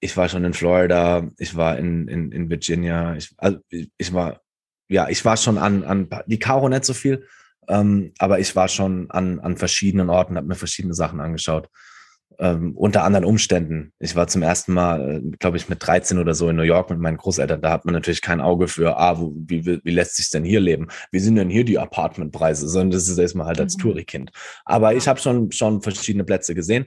[0.00, 4.40] ich war schon in Florida, ich war in, in, in Virginia, ich, also ich war,
[4.88, 7.26] ja, ich war schon an, an die Caro nicht so viel,
[7.68, 11.68] ähm, aber ich war schon an, an verschiedenen Orten, habe mir verschiedene Sachen angeschaut
[12.38, 13.92] ähm, unter anderen Umständen.
[13.98, 16.90] Ich war zum ersten Mal, äh, glaube ich, mit 13 oder so in New York
[16.90, 17.60] mit meinen Großeltern.
[17.60, 20.60] Da hat man natürlich kein Auge für, ah, wo, wie, wie lässt sich denn hier
[20.60, 20.88] leben?
[21.10, 22.68] Wie sind denn hier die Apartmentpreise?
[22.68, 23.82] Sondern das ist erstmal halt als mhm.
[23.82, 24.32] Touri-Kind.
[24.64, 26.86] Aber ich habe schon, schon verschiedene Plätze gesehen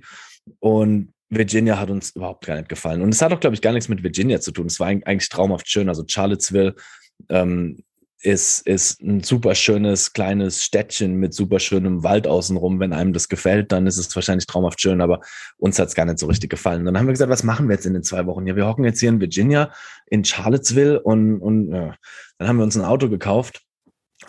[0.59, 3.01] und Virginia hat uns überhaupt gar nicht gefallen.
[3.01, 4.67] Und es hat auch, glaube ich, gar nichts mit Virginia zu tun.
[4.67, 5.89] Es war eigentlich traumhaft schön.
[5.89, 6.75] Also Charlottesville,
[7.29, 7.83] ähm,
[8.25, 12.79] ist, ist ein super schönes kleines Städtchen mit super schönem Wald außenrum.
[12.79, 15.21] Wenn einem das gefällt, dann ist es wahrscheinlich traumhaft schön, aber
[15.57, 16.85] uns hat es gar nicht so richtig gefallen.
[16.85, 18.47] Dann haben wir gesagt, was machen wir jetzt in den zwei Wochen?
[18.47, 19.71] Ja, wir hocken jetzt hier in Virginia,
[20.07, 21.95] in Charlottesville und, und ja.
[22.37, 23.61] dann haben wir uns ein Auto gekauft,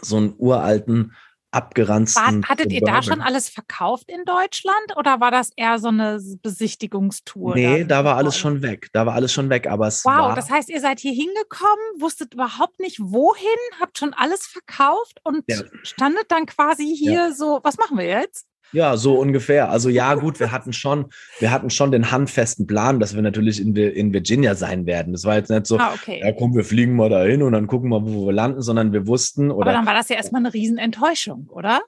[0.03, 1.13] so einen uralten
[1.57, 2.43] abgeranzten.
[2.43, 6.21] War, hattet ihr da schon alles verkauft in Deutschland oder war das eher so eine
[6.43, 7.55] Besichtigungstour?
[7.55, 8.89] Nee, da war alles schon weg.
[8.93, 12.01] Da war alles schon weg, aber es Wow, war das heißt, ihr seid hier hingekommen,
[12.01, 15.59] wusstet überhaupt nicht wohin, habt schon alles verkauft und ja.
[15.83, 17.33] standet dann quasi hier ja.
[17.33, 18.46] so, was machen wir jetzt?
[18.73, 19.71] Ja, so ungefähr.
[19.71, 21.07] Also ja, gut, wir hatten schon,
[21.39, 25.13] wir hatten schon den handfesten Plan, dass wir natürlich in, in Virginia sein werden.
[25.13, 26.21] Das war jetzt nicht so, ah, okay.
[26.23, 29.07] ja komm, wir fliegen mal dahin und dann gucken wir, wo wir landen, sondern wir
[29.07, 29.51] wussten.
[29.51, 31.81] Oder, aber dann war das ja erstmal eine Riesenenttäuschung, oder?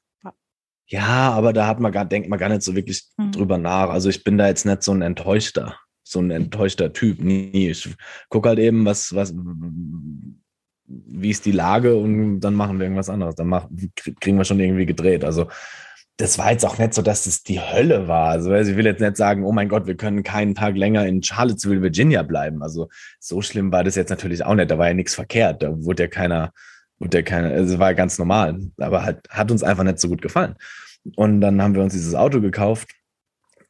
[0.91, 3.31] Ja, aber da hat man gar, denkt man gar nicht so wirklich hm.
[3.31, 3.91] drüber nach.
[3.91, 7.21] Also ich bin da jetzt nicht so ein Enttäuschter, so ein enttäuschter Typ.
[7.21, 7.69] Nie.
[7.69, 7.95] Ich
[8.31, 9.35] gucke halt eben, was, was,
[10.87, 13.35] wie ist die Lage und dann machen wir irgendwas anderes.
[13.35, 15.25] Dann machen, kriegen wir schon irgendwie gedreht.
[15.25, 15.49] Also
[16.19, 18.31] das war jetzt auch nicht so, dass es die Hölle war.
[18.31, 21.23] Also ich will jetzt nicht sagen, oh mein Gott, wir können keinen Tag länger in
[21.23, 22.61] Charlottesville, Virginia bleiben.
[22.61, 22.89] Also
[23.21, 24.69] so schlimm war das jetzt natürlich auch nicht.
[24.69, 25.63] Da war ja nichts verkehrt.
[25.63, 26.53] Da wurde ja keiner,
[26.99, 28.59] wurde ja keiner, also es war ja ganz normal.
[28.79, 30.57] Aber hat, hat uns einfach nicht so gut gefallen.
[31.15, 32.91] Und dann haben wir uns dieses Auto gekauft.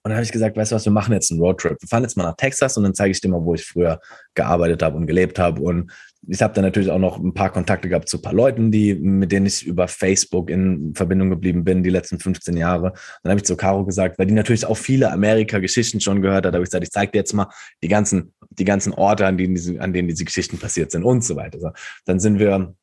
[0.02, 1.76] Und dann habe ich gesagt, weißt du was, wir machen jetzt einen Roadtrip.
[1.82, 4.00] Wir fahren jetzt mal nach Texas und dann zeige ich dir mal, wo ich früher
[4.32, 5.60] gearbeitet habe und gelebt habe.
[5.60, 5.92] Und
[6.26, 8.94] ich habe dann natürlich auch noch ein paar Kontakte gehabt zu ein paar Leuten, die,
[8.94, 12.92] mit denen ich über Facebook in Verbindung geblieben bin, die letzten 15 Jahre.
[13.22, 16.54] Dann habe ich zu Caro gesagt, weil die natürlich auch viele Amerika-Geschichten schon gehört hat,
[16.54, 17.48] habe ich gesagt, ich zeige dir jetzt mal
[17.82, 21.22] die ganzen, die ganzen Orte, an denen, diese, an denen diese Geschichten passiert sind und
[21.22, 21.60] so weiter.
[21.60, 21.70] So,
[22.04, 22.74] dann sind wir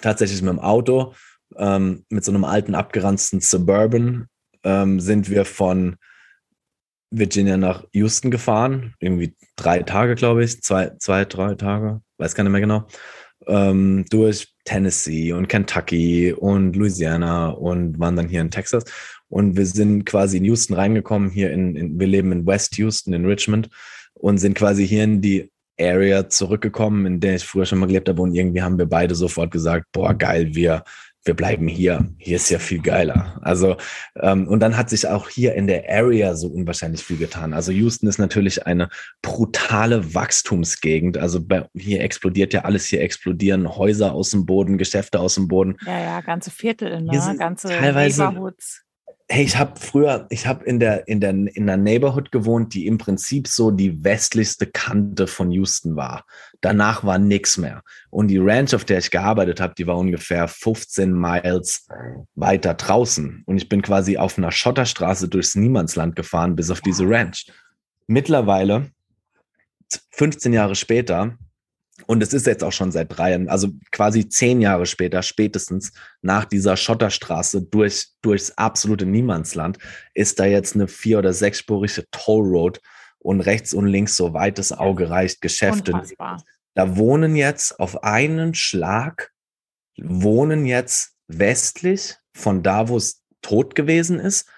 [0.00, 1.14] tatsächlich mit dem Auto,
[1.56, 4.26] ähm, mit so einem alten, abgeranzten Suburban,
[4.62, 5.96] ähm, sind wir von
[7.10, 8.94] Virginia nach Houston gefahren.
[8.98, 10.62] Irgendwie drei Tage, glaube ich.
[10.62, 12.86] Zwei, zwei, drei Tage, weiß gar nicht mehr genau.
[13.46, 18.84] Ähm, durch Tennessee und Kentucky und Louisiana und waren dann hier in Texas.
[19.28, 23.12] Und wir sind quasi in Houston reingekommen, hier in, in wir leben in West Houston,
[23.12, 23.68] in Richmond,
[24.14, 28.08] und sind quasi hier in die Area zurückgekommen, in der ich früher schon mal gelebt
[28.08, 28.22] habe.
[28.22, 30.84] Und irgendwie haben wir beide sofort gesagt, boah, geil, wir,
[31.24, 32.08] wir bleiben hier.
[32.18, 33.38] Hier ist ja viel geiler.
[33.42, 33.76] Also,
[34.20, 37.54] ähm, und dann hat sich auch hier in der Area so unwahrscheinlich viel getan.
[37.54, 38.88] Also Houston ist natürlich eine
[39.22, 41.16] brutale Wachstumsgegend.
[41.16, 45.48] Also bei, hier explodiert ja alles, hier explodieren Häuser aus dem Boden, Geschäfte aus dem
[45.48, 45.76] Boden.
[45.86, 47.36] Ja, ja, ganze Viertel, ne?
[47.38, 48.83] ganze teilweise, Neighborhoods
[49.28, 52.86] hey, ich habe früher, ich habe in der, in der, in der Neighborhood gewohnt, die
[52.86, 56.24] im Prinzip so die westlichste Kante von Houston war.
[56.60, 57.82] Danach war nix mehr.
[58.10, 61.88] Und die Ranch, auf der ich gearbeitet habe, die war ungefähr 15 Miles
[62.34, 63.42] weiter draußen.
[63.46, 67.46] Und ich bin quasi auf einer Schotterstraße durchs Niemandsland gefahren, bis auf diese Ranch.
[68.06, 68.90] Mittlerweile,
[70.10, 71.38] 15 Jahre später,
[72.06, 75.92] Und es ist jetzt auch schon seit drei Jahren, also quasi zehn Jahre später, spätestens
[76.22, 79.78] nach dieser Schotterstraße durch, durchs absolute Niemandsland,
[80.12, 82.80] ist da jetzt eine vier- oder sechsspurige Tollroad
[83.20, 85.92] und rechts und links, so weit das Auge reicht, Geschäfte.
[85.92, 86.42] Unfassbar.
[86.74, 89.30] Da wohnen jetzt auf einen Schlag,
[89.96, 94.48] wohnen jetzt westlich von da, wo es tot gewesen ist,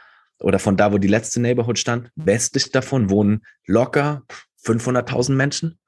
[0.40, 4.22] oder von da, wo die letzte Neighborhood stand, westlich davon wohnen locker
[4.64, 5.78] 500.000 Menschen.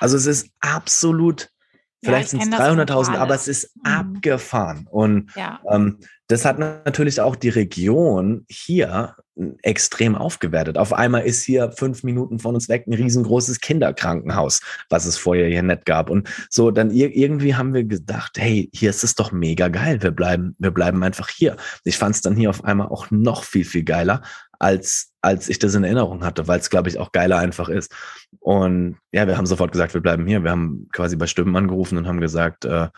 [0.00, 1.50] Also es ist absolut,
[2.02, 3.82] vielleicht ich sind es kenn das 300.000, von aber es ist Mhm.
[3.84, 4.86] abgefahren.
[4.90, 5.60] Und Ja.
[5.70, 9.16] ähm, das hat natürlich auch die Region hier
[9.62, 10.78] extrem aufgewertet.
[10.78, 15.48] Auf einmal ist hier fünf Minuten von uns weg ein riesengroßes Kinderkrankenhaus, was es vorher
[15.48, 16.10] hier nicht gab.
[16.10, 20.02] Und so dann ir irgendwie haben wir gedacht, hey, hier ist es doch mega geil.
[20.02, 21.56] Wir bleiben, wir bleiben einfach hier.
[21.84, 24.22] Ich fand es dann hier auf einmal auch noch viel, viel geiler,
[24.58, 27.94] als, als ich das in Erinnerung hatte, weil es, glaube ich, auch geiler einfach ist.
[28.40, 30.42] Und ja, wir haben sofort gesagt, wir bleiben hier.
[30.42, 32.88] Wir haben quasi bei Stimmen angerufen und haben gesagt, äh,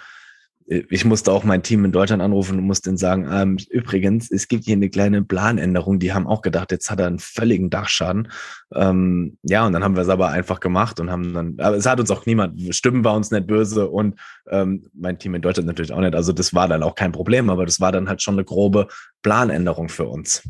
[0.70, 4.46] ich musste auch mein Team in Deutschland anrufen und musste ihnen sagen, ähm, übrigens, es
[4.46, 5.98] gibt hier eine kleine Planänderung.
[5.98, 8.28] Die haben auch gedacht, jetzt hat er einen völligen Dachschaden.
[8.72, 11.86] Ähm, ja, und dann haben wir es aber einfach gemacht und haben dann, aber es
[11.86, 15.66] hat uns auch niemand, Stimmen war uns nicht böse und ähm, mein Team in Deutschland
[15.66, 16.14] natürlich auch nicht.
[16.14, 18.86] Also das war dann auch kein Problem, aber das war dann halt schon eine grobe
[19.22, 20.48] Planänderung für uns.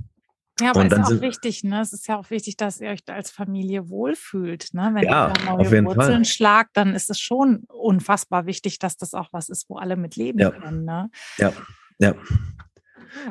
[0.61, 1.81] Ja, aber Und ist auch sind- wichtig, ne?
[1.81, 4.91] Es ist ja auch wichtig, dass ihr euch als Familie wohlfühlt, ne?
[4.95, 5.97] Wenn Ja, ihr neue jeden Fall.
[5.97, 9.97] Wurzeln schlagt, dann ist es schon unfassbar wichtig, dass das auch was ist, wo alle
[9.97, 10.51] mit leben Ja.
[10.51, 11.11] können, ne?
[11.39, 11.53] Ja,
[11.99, 12.15] ja.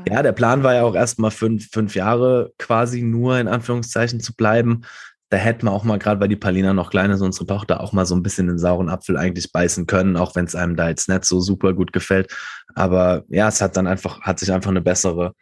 [0.06, 0.14] Ja.
[0.14, 4.34] Ja, der Plan war ja auch erstmal fünf, fünf Jahre quasi nur in Anführungszeichen zu
[4.36, 4.82] bleiben.
[5.30, 7.94] Da hätten wir auch mal, gerade weil die Palina noch klein ist, unsere Tochter, auch
[7.94, 10.90] mal so ein bisschen den sauren Apfel eigentlich beißen können, auch wenn es einem da
[10.90, 12.36] jetzt nicht so super gut gefällt.
[12.76, 15.34] Aber ja, es hat dann einfach, hat sich einfach eine bessere,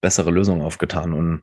[0.00, 1.12] bessere Lösung aufgetan.
[1.12, 1.42] Und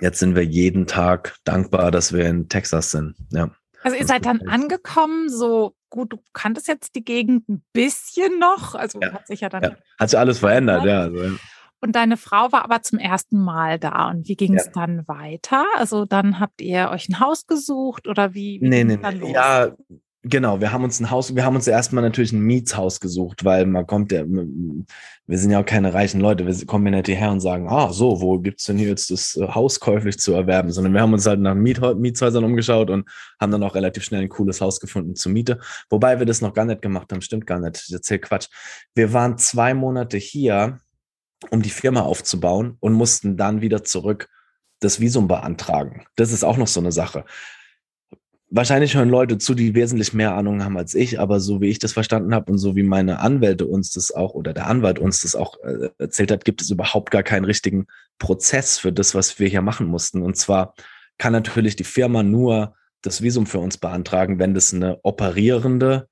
[0.00, 3.16] jetzt sind wir jeden Tag dankbar, dass wir in Texas sind.
[3.32, 3.50] Ja.
[3.82, 8.74] Also ihr seid dann angekommen, so gut, du kanntest jetzt die Gegend ein bisschen noch,
[8.74, 9.12] also Ja.
[9.14, 9.62] hat sich ja dann.
[9.62, 9.76] ja.
[9.98, 11.00] Hat sich alles verändert, ja.
[11.00, 11.36] Also.
[11.82, 14.10] Und deine Frau war aber zum ersten Mal da.
[14.10, 14.72] Und wie ging es Ja.
[14.72, 15.64] dann weiter?
[15.76, 18.60] Also dann habt ihr euch ein Haus gesucht oder wie?
[18.60, 19.10] wie Nee, nee, nee.
[19.18, 19.30] los?
[19.32, 19.70] Ja,
[20.22, 20.60] genau.
[20.60, 23.86] Wir haben uns ein Haus, wir haben uns erstmal natürlich ein Mietshaus gesucht, weil man
[23.86, 26.46] kommt ja, wir sind ja auch keine reichen Leute.
[26.46, 29.36] Wir kommen ja nicht hierher und sagen, ah, so, wo gibt's denn hier jetzt das
[29.36, 30.70] äh, Haus käuflich zu erwerben?
[30.70, 33.08] Sondern wir haben uns halt nach Mietshäusern umgeschaut und
[33.40, 35.58] haben dann auch relativ schnell ein cooles Haus gefunden zur Miete.
[35.88, 37.22] Wobei wir das noch gar nicht gemacht haben.
[37.22, 37.84] Stimmt gar nicht.
[37.86, 38.48] Ich erzähl Quatsch.
[38.94, 40.80] Wir waren zwei Monate hier,
[41.50, 44.28] um die Firma aufzubauen und mussten dann wieder zurück
[44.80, 46.04] das Visum beantragen.
[46.16, 47.24] Das ist auch noch so eine Sache.
[48.52, 51.78] Wahrscheinlich hören Leute zu, die wesentlich mehr Ahnung haben als ich, aber so wie ich
[51.78, 55.22] das verstanden habe und so wie meine Anwälte uns das auch oder der Anwalt uns
[55.22, 57.86] das auch äh, erzählt hat, gibt es überhaupt gar keinen richtigen
[58.18, 60.22] Prozess für das, was wir hier machen mussten.
[60.22, 60.74] Und zwar
[61.16, 66.08] kann natürlich die Firma nur das Visum für uns beantragen, wenn das eine operierende,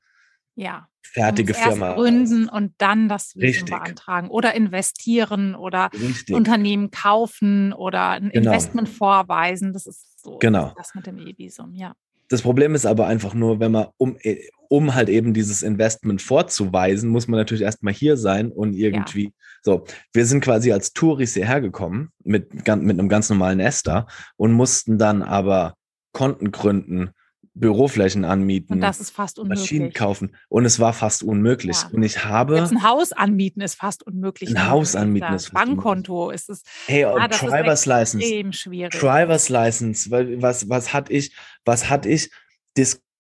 [0.55, 0.87] Ja.
[1.03, 3.71] fertige erst Firma gründen und dann das Visum Richtig.
[3.71, 5.91] beantragen oder investieren oder.
[5.93, 6.37] Richtig.
[6.37, 8.51] Unternehmen kaufen oder ein Genau.
[8.53, 9.73] Investment vorweisen.
[9.73, 10.73] Das ist so Genau.
[10.77, 11.95] das mit dem E-Visum, ja.
[12.29, 16.21] Das Problem ist aber einfach nur, wenn man, um, äh, um halt eben dieses Investment
[16.21, 21.35] vorzuweisen, muss man natürlich erstmal hier sein und irgendwie, so, wir sind quasi als Touris
[21.35, 25.75] hierher gekommen mit, mit einem ganz normalen Ester und mussten dann aber
[26.13, 27.11] Konten gründen,
[27.59, 29.95] Büroflächen anmieten, Und das ist fast Maschinen unmöglich.
[29.95, 31.77] kaufen und es war fast unmöglich.
[31.83, 31.89] Ja.
[31.93, 34.51] Und ich habe, Jetzt ein Haus anmieten ist fast unmöglich.
[34.51, 35.55] Ein Haus anmieten ist fast.
[35.55, 39.01] Bankkonto ist es hey, ja, das Drivers ist License, extrem schwierig.
[39.01, 41.35] Drivers License, weil was, was hatte ich,
[41.69, 42.31] was hatte ich?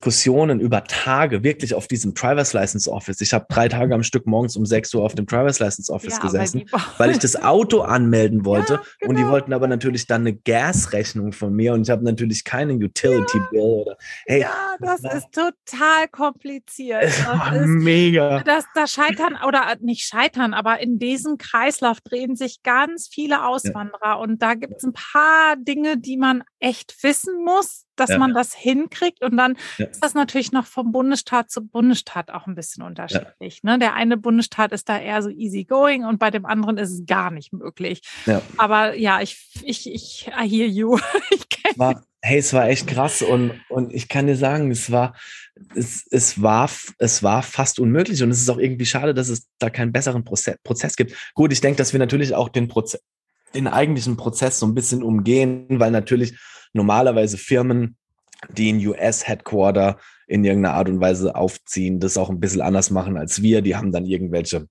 [0.00, 3.20] Diskussionen über Tage wirklich auf diesem Drivers License Office.
[3.20, 6.14] Ich habe drei Tage am Stück morgens um 6 Uhr auf dem Drivers License Office
[6.14, 6.64] Ja, gesessen,
[6.98, 9.32] weil ich das Auto anmelden wollte Ja, und die genau.
[9.32, 13.60] wollten aber natürlich dann eine Gasrechnung von mir und ich habe natürlich keinen Utility Bill
[13.60, 17.02] oder hey, ja, das war- ist total kompliziert.
[17.02, 18.40] Das ist, mega.
[18.44, 24.20] das, das Scheitern oder nicht Scheitern, aber in diesem Kreislauf drehen sich ganz viele Auswanderer
[24.20, 28.18] und da gibt es ein paar Dinge, die man echt wissen muss, dass Ja.
[28.18, 29.86] man das hinkriegt und dann Ja.
[29.86, 33.62] ist das natürlich noch vom Bundesstaat zu Bundesstaat auch ein bisschen unterschiedlich.
[33.62, 33.78] Ne?
[33.78, 37.06] Der eine Bundesstaat ist da eher so easy going und bei dem anderen ist es
[37.06, 38.02] gar nicht möglich.
[38.26, 38.42] Ja.
[38.56, 40.98] Aber ja, ich, ich, ich, I hear you.
[41.76, 45.14] war, hey, es war echt krass und, und ich kann dir sagen, es war,
[45.74, 49.46] es, es war, es war fast unmöglich und es ist auch irgendwie schade, dass es
[49.58, 51.14] da keinen besseren Prozess, Prozess gibt.
[51.34, 53.00] Gut, ich denke, dass wir natürlich auch den Prozess,
[53.54, 56.38] den eigentlichen Prozess so ein bisschen umgehen, weil natürlich
[56.72, 57.96] normalerweise Firmen,
[58.50, 63.16] die ein US-Headquarter in irgendeiner Art und Weise aufziehen, das auch ein bisschen anders machen
[63.16, 63.62] als wir.
[63.62, 64.68] Die haben dann irgendwelche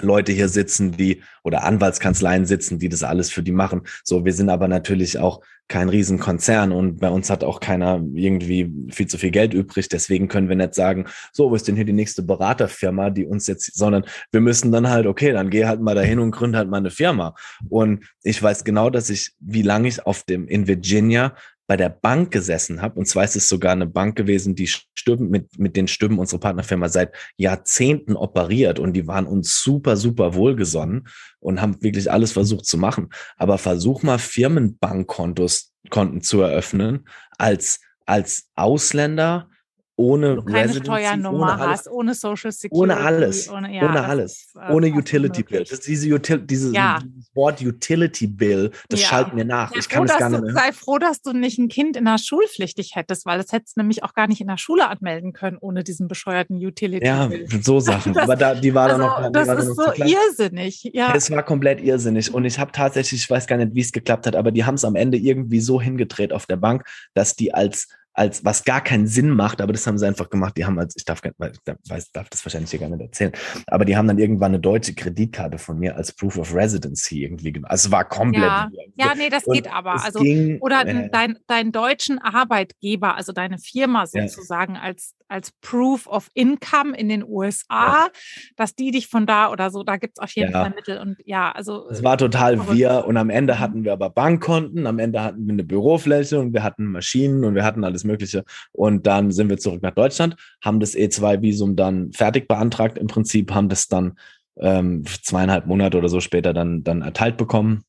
[0.00, 3.82] Leute hier sitzen, die oder Anwaltskanzleien sitzen, die das alles für die machen.
[4.04, 8.70] So, wir sind aber natürlich auch kein Riesenkonzern und bei uns hat auch keiner irgendwie
[8.90, 9.88] viel zu viel Geld übrig.
[9.88, 13.46] Deswegen können wir nicht sagen, so, wo ist denn hier die nächste Beraterfirma, die uns
[13.46, 16.68] jetzt, sondern wir müssen dann halt, okay, dann geh halt mal dahin und gründ halt
[16.68, 17.34] mal eine Firma.
[17.70, 21.34] Und ich weiß genau, dass ich, wie lange ich auf dem in Virginia
[21.66, 25.30] bei der Bank gesessen habe, und zwar ist es sogar eine Bank gewesen, die Stimmen
[25.30, 30.34] mit, mit den Stimmen unserer Partnerfirma seit Jahrzehnten operiert und die waren uns super, super
[30.34, 31.08] wohlgesonnen
[31.40, 33.08] und haben wirklich alles versucht zu machen.
[33.36, 39.48] Aber versuch mal Firmenbankkontos Konten zu eröffnen als, als Ausländer
[39.96, 42.82] ohne du keine Steuernummer ohne hast, ohne Social Security.
[42.82, 43.50] Ohne alles.
[43.50, 44.32] Ohne, ja, ohne alles.
[44.32, 45.64] Ist, äh, ohne Utility Bill.
[45.68, 47.00] Das, diese Util, dieses, ja.
[47.34, 49.08] Wort Utility Bill, das ja.
[49.08, 49.72] schallt mir nach.
[49.74, 50.52] ich kann froh, das gar nicht mehr.
[50.54, 53.80] Sei froh, dass du nicht ein Kind in der Schulpflichtig hättest, weil das hättest du
[53.80, 57.46] nämlich auch gar nicht in der Schule anmelden können, ohne diesen bescheuerten Utility ja, Bill.
[57.50, 58.14] Ja, so Sachen.
[58.14, 59.32] Das, Aber da, die war also, dann noch.
[59.32, 60.90] Das ist so irrsinnig.
[60.94, 61.14] Ja.
[61.14, 62.32] Es war komplett irrsinnig.
[62.32, 64.74] Und ich habe tatsächlich, ich weiß gar nicht, wie es geklappt hat, aber die haben
[64.76, 68.82] es am Ende irgendwie so hingedreht auf der Bank, dass die als als was gar
[68.82, 70.56] keinen Sinn macht, aber das haben sie einfach gemacht.
[70.56, 73.32] Die haben als, ich darf, weiß, darf das wahrscheinlich hier gar nicht erzählen,
[73.66, 77.52] aber die haben dann irgendwann eine deutsche Kreditkarte von mir als Proof of Residency irgendwie
[77.52, 77.70] gemacht.
[77.70, 78.42] Also es war komplett.
[78.42, 80.04] Ja, ja nee, das geht aber.
[80.04, 84.82] Also, ging, oder äh, dein, dein deutschen Arbeitgeber, also deine Firma sozusagen ja.
[84.82, 88.08] als, als Proof of Income in den USA, ja.
[88.56, 90.98] dass die dich von da oder so, da gibt es auf jeden Fall Mittel.
[90.98, 91.88] Und ja, also.
[91.88, 92.78] Es war total verrückt.
[92.78, 93.58] wir und am Ende mhm.
[93.58, 97.54] hatten wir aber Bankkonten, am Ende hatten wir eine Bürofläche und wir hatten Maschinen und
[97.54, 98.44] wir hatten alles alles Mögliche.
[98.72, 103.52] Und dann sind wir zurück nach Deutschland, haben das E2-Visum dann fertig beantragt im Prinzip,
[103.52, 104.18] haben das dann
[104.60, 107.84] ähm, zweieinhalb Monate oder so später dann, dann erteilt bekommen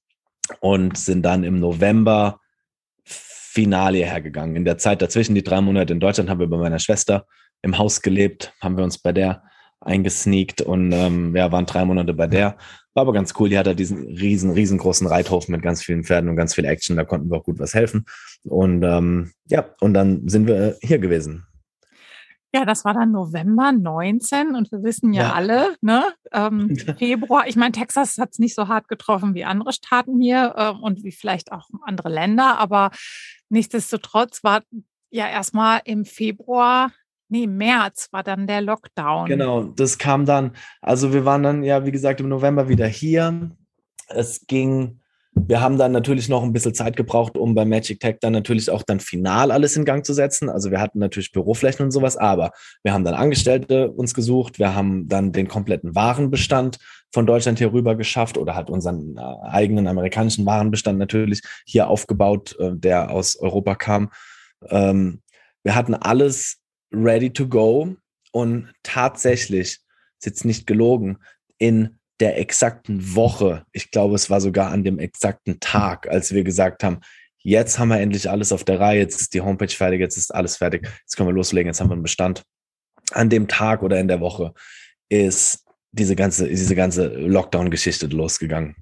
[0.62, 2.40] und sind dann im November
[3.06, 4.56] final hierher gegangen.
[4.56, 7.26] In der Zeit dazwischen, die drei Monate in Deutschland, haben wir bei meiner Schwester
[7.62, 9.44] im Haus gelebt, haben wir uns bei der
[9.80, 12.58] eingesneakt und ähm, ja, waren drei Monate bei der.
[12.94, 13.50] War aber ganz cool.
[13.50, 16.96] Die hat da diesen riesen, riesengroßen Reithof mit ganz vielen Pferden und ganz viel Action.
[16.96, 18.06] Da konnten wir auch gut was helfen.
[18.44, 21.46] Und ähm, ja, und dann sind wir hier gewesen.
[22.56, 25.34] Ja, das war dann November 19 und wir wissen ja, ja.
[25.34, 26.04] alle, ne?
[26.32, 30.54] Ähm, Februar, ich meine, Texas hat es nicht so hart getroffen wie andere Staaten hier
[30.56, 32.92] äh, und wie vielleicht auch andere Länder, aber
[33.50, 34.62] nichtsdestotrotz war
[35.10, 36.92] ja erstmal im Februar
[37.34, 39.26] Nee, März war dann der Lockdown.
[39.28, 40.52] Genau, das kam dann,
[40.84, 43.50] also wir waren dann ja, wie gesagt, im November wieder hier.
[44.08, 45.00] Es ging,
[45.34, 48.70] wir haben dann natürlich noch ein bisschen Zeit gebraucht, um bei Magic Tech dann natürlich
[48.70, 50.48] auch dann final alles in Gang zu setzen.
[50.48, 52.52] Also wir hatten natürlich Büroflächen und sowas, aber
[52.84, 56.78] wir haben dann Angestellte uns gesucht, wir haben dann den kompletten Warenbestand
[57.12, 62.56] von Deutschland hier rüber geschafft oder hat unseren äh, eigenen amerikanischen Warenbestand natürlich hier aufgebaut,
[62.60, 64.12] äh, der aus Europa kam.
[64.70, 65.24] Ähm,
[65.64, 66.60] wir hatten alles
[66.94, 67.96] ready to go
[68.32, 69.80] und tatsächlich,
[70.20, 71.18] ist jetzt nicht gelogen,
[71.58, 76.44] in der exakten Woche, ich glaube, es war sogar an dem exakten Tag, als wir
[76.44, 77.00] gesagt haben,
[77.40, 80.34] jetzt haben wir endlich alles auf der Reihe, jetzt ist die Homepage fertig, jetzt ist
[80.34, 82.44] alles fertig, jetzt können wir loslegen, jetzt haben wir einen Bestand.
[83.12, 84.54] An dem Tag oder in der Woche
[85.10, 88.76] ist diese ganze, diese ganze Lockdown-Geschichte losgegangen.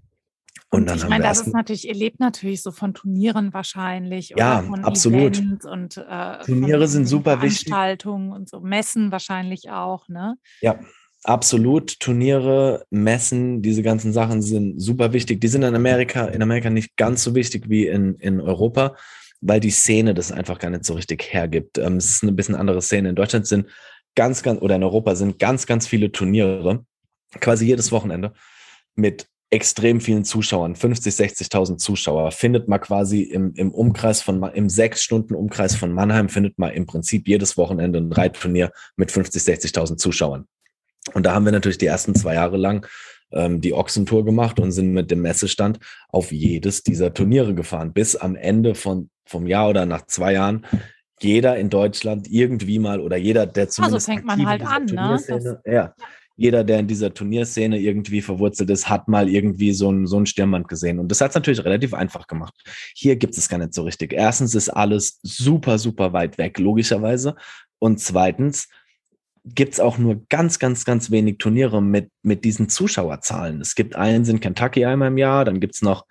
[0.73, 4.29] Und, und ich meine, das ist natürlich, ihr lebt natürlich so von Turnieren wahrscheinlich.
[4.37, 5.37] Ja, absolut.
[5.65, 7.67] und äh, Turniere sind super wichtig.
[7.67, 10.37] Veranstaltungen und so Messen wahrscheinlich auch, ne?
[10.61, 10.79] Ja,
[11.25, 11.99] absolut.
[11.99, 15.41] Turniere, Messen, diese ganzen Sachen sind super wichtig.
[15.41, 18.95] Die sind in Amerika, in Amerika nicht ganz so wichtig wie in, in Europa,
[19.41, 21.79] weil die Szene das einfach gar nicht so richtig hergibt.
[21.79, 23.09] Ähm, es ist eine bisschen andere Szene.
[23.09, 23.67] In Deutschland sind
[24.15, 26.85] ganz, ganz, oder in Europa sind ganz, ganz viele Turniere,
[27.41, 28.31] quasi jedes Wochenende
[28.95, 34.69] mit extrem vielen Zuschauern, 50, 60.000 Zuschauer, findet man quasi im, im Umkreis von, im
[34.69, 39.41] sechs Stunden Umkreis von Mannheim, findet man im Prinzip jedes Wochenende ein Reitturnier mit 50,
[39.43, 40.47] 60.000 Zuschauern.
[41.13, 42.87] Und da haben wir natürlich die ersten zwei Jahre lang
[43.33, 48.15] ähm, die Ochsentour gemacht und sind mit dem Messestand auf jedes dieser Turniere gefahren, bis
[48.15, 50.65] am Ende von, vom Jahr oder nach zwei Jahren
[51.19, 54.09] jeder in Deutschland irgendwie mal oder jeder, der zumindest.
[54.09, 55.19] Also fängt man halt an, ne?
[55.27, 55.93] Das, ja,
[56.41, 60.25] jeder, der in dieser Turnierszene irgendwie verwurzelt ist, hat mal irgendwie so ein, so ein
[60.25, 60.97] Stirnband gesehen.
[60.97, 62.55] Und das hat es natürlich relativ einfach gemacht.
[62.95, 64.11] Hier gibt es gar nicht so richtig.
[64.11, 67.35] Erstens ist alles super, super weit weg, logischerweise.
[67.77, 68.69] Und zweitens
[69.45, 73.61] gibt es auch nur ganz, ganz, ganz wenig Turniere mit, mit diesen Zuschauerzahlen.
[73.61, 76.05] Es gibt eins in Kentucky einmal im Jahr, dann gibt es noch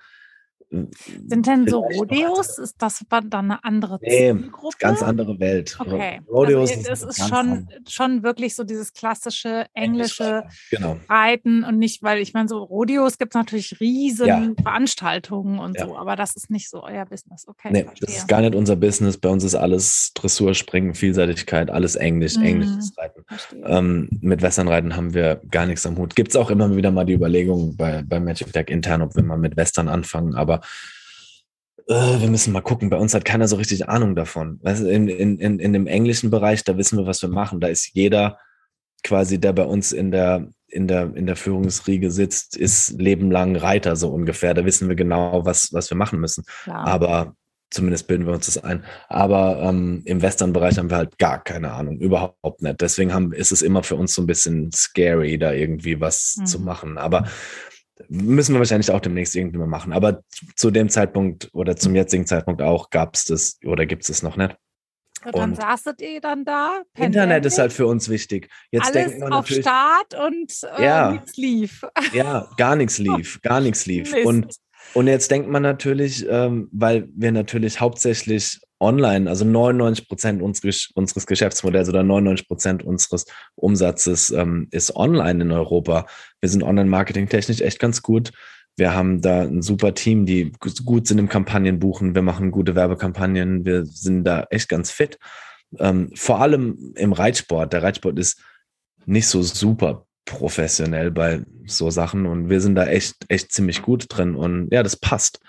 [0.71, 2.59] Sind denn so Rodeos?
[2.59, 4.77] Ist das dann eine andere nee, Zielgruppe?
[4.79, 5.77] ganz andere Welt.
[5.79, 6.21] Okay.
[6.29, 10.97] Rodeos also, ist, ist schon, schon wirklich so dieses klassische englische genau.
[11.09, 14.49] Reiten und nicht, weil ich meine, so Rodeos gibt es natürlich riesen ja.
[14.63, 15.87] Veranstaltungen und ja.
[15.87, 17.49] so, aber das ist nicht so euer Business.
[17.49, 17.71] Okay.
[17.73, 19.19] Nee, das ist gar nicht unser Business.
[19.19, 22.45] Bei uns ist alles Dressur, Springen, Vielseitigkeit, alles Englisch, mhm.
[22.45, 23.25] englisches Reiten.
[23.65, 26.15] Ähm, mit Westernreiten haben wir gar nichts am Hut.
[26.15, 29.25] Gibt es auch immer wieder mal die Überlegung bei, bei Magic Deck intern, ob wir
[29.25, 30.60] mal mit Western anfangen, aber
[31.89, 32.91] äh, wir müssen mal gucken.
[32.91, 34.61] Bei uns hat keiner so richtig Ahnung davon.
[34.63, 37.61] Weißt, in, in, in, in dem englischen Bereich, da wissen wir, was wir machen.
[37.61, 38.39] Da ist jeder
[39.03, 43.97] quasi, der bei uns in der, in der, in der Führungsriege sitzt, ist lebenlang Reiter,
[43.97, 44.55] so ungefähr.
[44.55, 46.45] Da wissen wir genau, was, was wir machen müssen.
[46.65, 46.87] Klar.
[46.87, 47.35] Aber
[47.71, 48.85] zumindest bilden wir uns das ein.
[49.09, 52.81] Aber ähm, im Western-Bereich haben wir halt gar keine Ahnung, überhaupt nicht.
[52.81, 56.47] Deswegen haben, ist es immer für uns so ein bisschen scary, da irgendwie was mhm.
[56.47, 56.99] zu machen.
[56.99, 57.27] Aber
[58.13, 59.93] Müssen wir wahrscheinlich auch demnächst irgendwie mal machen.
[59.93, 60.23] Aber
[60.57, 64.23] zu dem Zeitpunkt oder zum jetzigen Zeitpunkt auch gab es das oder gibt es es
[64.23, 64.57] noch nicht.
[65.25, 66.83] Und dann und saßet ihr dann da.
[66.97, 68.49] Internet ist halt für uns wichtig.
[68.71, 71.85] Jetzt Alles auf Start und äh, ja, nichts lief.
[72.13, 74.15] Ja, gar nichts lief, gar nichts lief.
[74.25, 74.55] Und,
[74.95, 80.91] und jetzt denkt man natürlich, ähm, weil wir natürlich hauptsächlich online, also 99 Prozent unseres,
[80.95, 86.07] unseres Geschäftsmodells oder 99 Prozent unseres Umsatzes ähm, ist online in Europa.
[86.41, 88.33] Wir sind online-marketing technisch echt ganz gut.
[88.77, 90.53] Wir haben da ein super Team, die
[90.85, 92.15] gut sind im Kampagnenbuchen.
[92.15, 93.67] Wir machen gute Werbekampagnen.
[93.67, 95.19] Wir sind da echt ganz fit.
[95.79, 97.73] Ähm, vor allem im Reitsport.
[97.73, 98.41] Der Reitsport ist
[99.05, 104.07] nicht so super professionell bei so Sachen und wir sind da echt, echt ziemlich gut
[104.09, 105.41] drin und ja, das passt.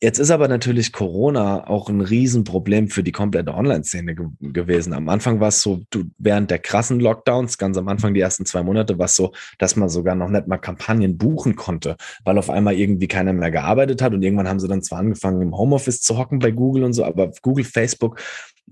[0.00, 4.92] Jetzt ist aber natürlich Corona auch ein Riesenproblem für die komplette Online-Szene ge gewesen.
[4.92, 8.46] Am Anfang war es so, du, während der krassen Lockdowns, ganz am Anfang die ersten
[8.46, 12.38] zwei Monate, war es so, dass man sogar noch nicht mal Kampagnen buchen konnte, weil
[12.38, 15.58] auf einmal irgendwie keiner mehr gearbeitet hat und irgendwann haben sie dann zwar angefangen, im
[15.58, 18.20] Homeoffice zu hocken bei Google und so, aber Google, Facebook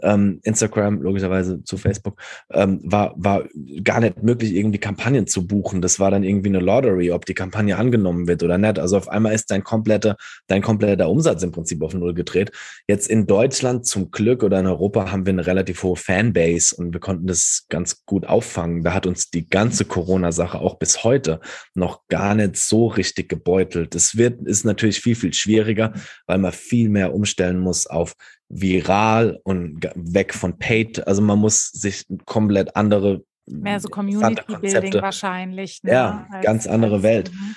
[0.02, 2.20] ähm, Instagram, logischerweise zu Facebook,
[2.50, 3.44] ähm, war, war
[3.82, 5.82] gar nicht möglich, irgendwie Kampagnen zu buchen.
[5.82, 8.78] Das war dann irgendwie eine Lottery, ob die Kampagne angenommen wird oder nicht.
[8.78, 10.16] Also auf einmal ist dein kompletter,
[10.46, 12.52] dein kompletter Umsatz im Prinzip auf Null gedreht.
[12.88, 16.92] Jetzt in Deutschland zum Glück oder in Europa haben wir eine relativ hohe Fanbase und
[16.92, 18.82] wir konnten das ganz gut auffangen.
[18.82, 21.40] Da hat uns die ganze Corona-Sache auch bis heute
[21.74, 23.94] noch gar nicht so richtig gebeutelt.
[23.94, 25.92] Das wird, ist natürlich viel, viel schwieriger,
[26.26, 28.14] weil man viel mehr umstellen muss auf
[28.48, 31.06] viral und weg von paid.
[31.06, 35.82] Also man muss sich komplett andere mehr so Community Building wahrscheinlich.
[35.82, 35.92] Ne?
[35.92, 37.30] Ja, als, ganz andere Welt.
[37.32, 37.56] Mhm.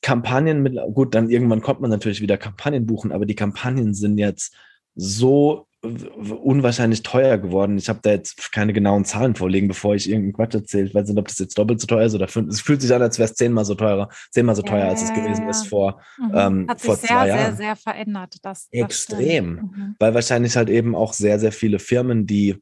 [0.00, 4.18] Kampagnen mit, gut, dann irgendwann kommt man natürlich wieder Kampagnen buchen, aber die Kampagnen sind
[4.18, 4.54] jetzt
[4.94, 7.78] so unwahrscheinlich teuer geworden.
[7.78, 10.86] Ich habe da jetzt keine genauen Zahlen vorlegen, bevor ich irgendeinen Quatsch erzähle.
[10.86, 12.48] Ich weiß nicht, ob das jetzt doppelt so teuer ist oder fünf.
[12.48, 15.14] Es fühlt sich an, als wäre es zehnmal so teurer, zehnmal so teuer, als es
[15.14, 16.32] gewesen ist vor, mhm.
[16.34, 17.56] ähm, Hat vor sich zwei sehr, Jahren.
[17.56, 18.36] sehr, sehr verändert.
[18.42, 19.50] Das, das Extrem.
[19.52, 19.96] Mhm.
[20.00, 22.56] Weil wahrscheinlich halt eben auch sehr, sehr viele Firmen, die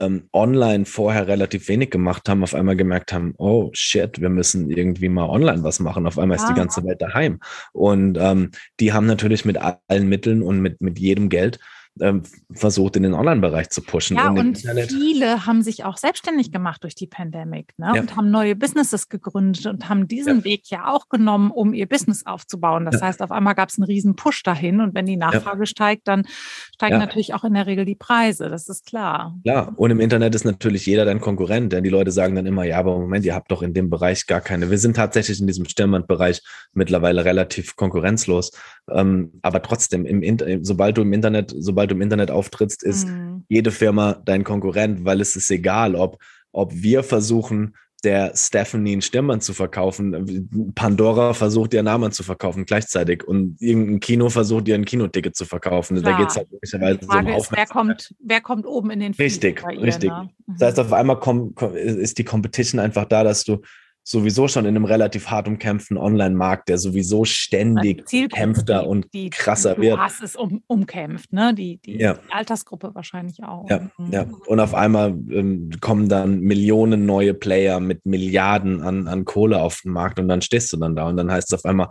[0.00, 4.70] ähm, online vorher relativ wenig gemacht haben, auf einmal gemerkt haben, oh shit, wir müssen
[4.70, 6.06] irgendwie mal online was machen.
[6.06, 7.38] Auf einmal ist die ganze Welt daheim.
[7.72, 8.50] Und ähm,
[8.80, 11.60] die haben natürlich mit allen Mitteln und mit, mit jedem Geld
[12.00, 12.22] ähm,
[12.52, 14.16] versucht, in den Online-Bereich zu pushen.
[14.16, 17.92] Ja, und, und viele haben sich auch selbstständig gemacht durch die Pandemie ne?
[17.94, 18.00] Ja.
[18.00, 20.44] und haben neue Businesses gegründet und haben diesen ja.
[20.44, 22.84] Weg ja auch genommen, um ihr Business aufzubauen.
[22.84, 23.06] Das ja.
[23.06, 26.26] heißt, auf einmal gab es einen riesen Push dahin und wenn die Nachfrage steigt, dann
[26.74, 28.48] steigen natürlich auch in der Regel die Preise.
[28.48, 29.36] Das ist klar.
[29.42, 32.64] Klar, und im Internet ist natürlich jeder dein Konkurrent, denn die Leute sagen dann immer,
[32.64, 34.70] ja, aber Moment, ihr habt doch in dem Bereich gar keine.
[34.70, 36.42] Wir sind tatsächlich in diesem Stirnbandbereich
[36.72, 38.52] mittlerweile relativ konkurrenzlos.
[38.90, 40.22] Ähm, aber trotzdem, im
[40.62, 43.44] sobald du im Internet, sobald sobald du im Internet auftrittst, ist mhm.
[43.48, 46.18] jede Firma dein Konkurrent, weil es ist egal, ob,
[46.52, 47.74] ob wir versuchen,
[48.04, 50.72] der Stephanie einen Stirnband zu verkaufen.
[50.74, 55.44] Pandora versucht ihr Namen zu verkaufen gleichzeitig und irgendein Kino versucht ihr ein Kinoticket zu
[55.44, 56.00] verkaufen.
[56.00, 56.12] Klar.
[56.12, 59.14] Da geht es halt möglicherweise so um ist, wer kommt, wer kommt oben in den
[59.14, 60.10] Richtig, ihr, richtig.
[60.10, 60.30] Ne?
[60.46, 63.62] Das heißt, auf einmal komm, komm, ist die Competition einfach da, dass du
[64.08, 69.74] sowieso schon in einem relativ hart umkämpften Online-Markt, der sowieso ständig kämpfter und die, krasser
[69.74, 69.98] du wird.
[69.98, 71.52] Hast es um, umkämpft, ne?
[71.52, 72.14] Die, die, ja.
[72.14, 73.68] die, Altersgruppe wahrscheinlich auch.
[73.68, 74.12] Ja, mhm.
[74.12, 74.26] ja.
[74.46, 79.80] Und auf einmal ähm, kommen dann Millionen neue Player mit Milliarden an, an Kohle auf
[79.80, 81.88] den Markt und dann stehst du dann da und dann heißt es auf einmal,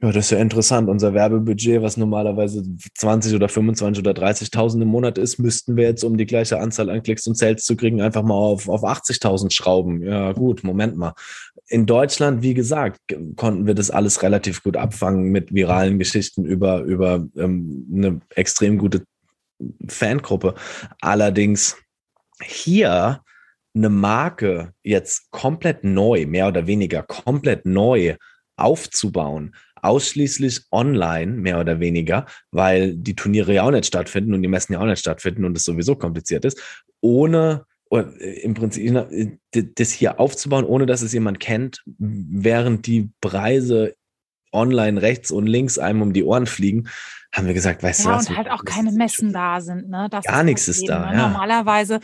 [0.00, 0.88] ja, das ist ja interessant.
[0.88, 2.62] Unser Werbebudget, was normalerweise
[2.94, 6.88] 20 oder 25 oder 30.000 im Monat ist, müssten wir jetzt, um die gleiche Anzahl
[6.88, 10.02] an Klicks und Sales zu kriegen, einfach mal auf, auf 80.000 schrauben.
[10.02, 11.14] Ja, gut, Moment mal.
[11.66, 13.00] In Deutschland, wie gesagt,
[13.34, 18.78] konnten wir das alles relativ gut abfangen mit viralen Geschichten über, über ähm, eine extrem
[18.78, 19.02] gute
[19.88, 20.54] Fangruppe.
[21.00, 21.76] Allerdings
[22.40, 23.20] hier
[23.74, 28.16] eine Marke jetzt komplett neu, mehr oder weniger komplett neu
[28.58, 34.48] aufzubauen, ausschließlich online, mehr oder weniger, weil die Turniere ja auch nicht stattfinden und die
[34.48, 36.60] Messen ja auch nicht stattfinden und es sowieso kompliziert ist,
[37.00, 39.06] ohne äh, im Prinzip
[39.52, 43.94] das hier aufzubauen, ohne dass es jemand kennt, während die Preise
[44.52, 46.88] online rechts und links einem um die Ohren fliegen,
[47.30, 48.28] haben wir gesagt, weißt ja, du was?
[48.30, 49.90] und halt auch keine Messen da sind.
[49.90, 50.08] Ne?
[50.10, 51.10] Das gar nichts ist da.
[51.10, 51.16] Ne?
[51.16, 51.28] Ja.
[51.28, 52.00] Normalerweise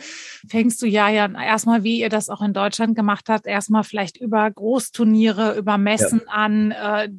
[0.47, 4.17] fängst du ja ja erstmal, wie ihr das auch in Deutschland gemacht habt, erstmal vielleicht
[4.17, 6.31] über Großturniere, über Messen ja.
[6.31, 7.09] an, äh,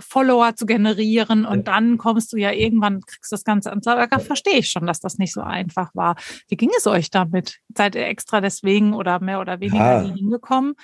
[0.00, 4.58] Follower zu generieren und dann kommst du ja irgendwann, kriegst das Ganze ans Da verstehe
[4.58, 6.16] ich schon, dass das nicht so einfach war.
[6.48, 7.58] Wie ging es euch damit?
[7.76, 10.74] Seid ihr extra deswegen oder mehr oder weniger hingekommen?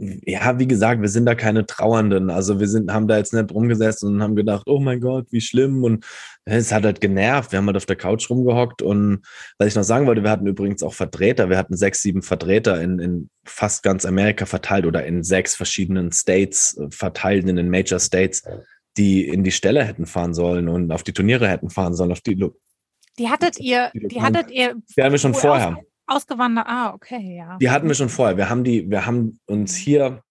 [0.00, 2.30] Ja, wie gesagt, wir sind da keine Trauernden.
[2.30, 5.42] Also wir sind, haben da jetzt nicht rumgesessen und haben gedacht, oh mein Gott, wie
[5.42, 5.84] schlimm.
[5.84, 6.06] Und
[6.46, 7.52] es hat halt genervt.
[7.52, 8.80] Wir haben halt auf der Couch rumgehockt.
[8.80, 9.20] Und
[9.58, 11.50] was ich noch sagen wollte, wir hatten übrigens auch Vertreter.
[11.50, 16.12] Wir hatten sechs, sieben Vertreter in, in fast ganz Amerika verteilt oder in sechs verschiedenen
[16.12, 18.42] States äh, verteilt, in den Major States,
[18.96, 22.22] die in die Stelle hätten fahren sollen und auf die Turniere hätten fahren sollen, auf
[22.22, 22.36] die
[23.18, 24.76] die hattet ihr, die hattet ihr.
[24.96, 25.76] Die haben wir schon vorher.
[26.10, 27.56] Ausgewandert, ah, okay, ja.
[27.58, 28.36] Die hatten wir schon vorher.
[28.36, 30.22] Wir haben die, wir haben uns hier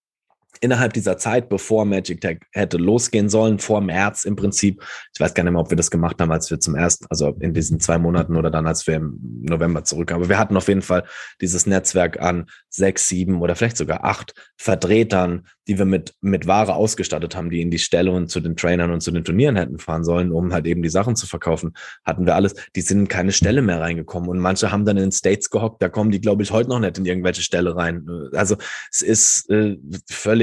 [0.61, 4.83] innerhalb dieser Zeit, bevor Magic Tech hätte losgehen sollen, vor März im Prinzip,
[5.13, 7.35] ich weiß gar nicht mehr, ob wir das gemacht haben, als wir zum ersten, also
[7.39, 10.67] in diesen zwei Monaten oder dann, als wir im November zurück, aber wir hatten auf
[10.67, 11.05] jeden Fall
[11.41, 16.73] dieses Netzwerk an sechs, sieben oder vielleicht sogar acht Vertretern, die wir mit, mit Ware
[16.73, 19.77] ausgestattet haben, die in die Stelle und zu den Trainern und zu den Turnieren hätten
[19.77, 21.73] fahren sollen, um halt eben die Sachen zu verkaufen,
[22.03, 22.55] hatten wir alles.
[22.75, 25.81] Die sind in keine Stelle mehr reingekommen und manche haben dann in den States gehockt,
[25.81, 28.07] da kommen die, glaube ich, heute noch nicht in irgendwelche Stelle rein.
[28.33, 28.57] Also
[28.91, 29.77] es ist äh,
[30.09, 30.38] völlig,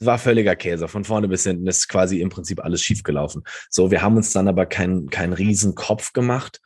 [0.00, 0.88] war völliger Käse.
[0.88, 3.42] Von vorne bis hinten ist quasi im Prinzip alles schiefgelaufen.
[3.68, 6.60] So, wir haben uns dann aber keinen keinen riesen Kopf gemacht,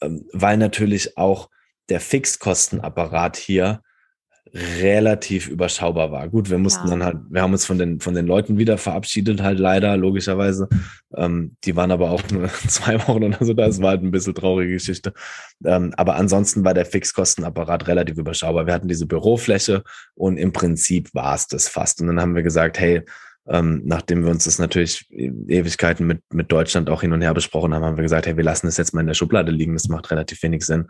[0.00, 1.50] ähm, weil natürlich auch
[1.88, 3.82] der Fixkostenapparat hier
[4.80, 6.28] relativ überschaubar war.
[6.28, 6.90] Gut, wir mussten ja.
[6.90, 10.68] dann halt, wir haben uns von den, von den Leuten wieder verabschiedet, halt leider, logischerweise.
[11.14, 13.66] Ähm, die waren aber auch nur zwei Wochen oder so da.
[13.66, 15.12] Es war halt ein bisschen traurige Geschichte.
[15.64, 18.66] Ähm, aber ansonsten war der Fixkostenapparat relativ überschaubar.
[18.66, 19.82] Wir hatten diese Bürofläche
[20.14, 22.00] und im Prinzip war es das fast.
[22.00, 23.02] Und dann haben wir gesagt, hey,
[23.48, 27.74] ähm, nachdem wir uns das natürlich Ewigkeiten mit, mit Deutschland auch hin und her besprochen
[27.74, 29.74] haben, haben wir gesagt, hey, wir lassen das jetzt mal in der Schublade liegen.
[29.74, 30.88] Das macht relativ wenig Sinn.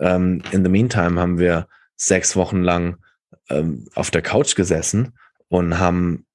[0.00, 1.66] Ähm, in the meantime haben wir
[1.96, 2.96] sechs Wochen lang
[3.48, 5.16] ähm, auf der Couch gesessen
[5.48, 6.26] und haben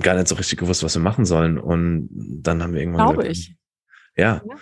[0.00, 1.58] gar nicht so richtig gewusst, was wir machen sollen.
[1.58, 3.56] Und dann haben wir irgendwann Glaube gesagt, ich.
[4.16, 4.42] Ja.
[4.46, 4.56] ja.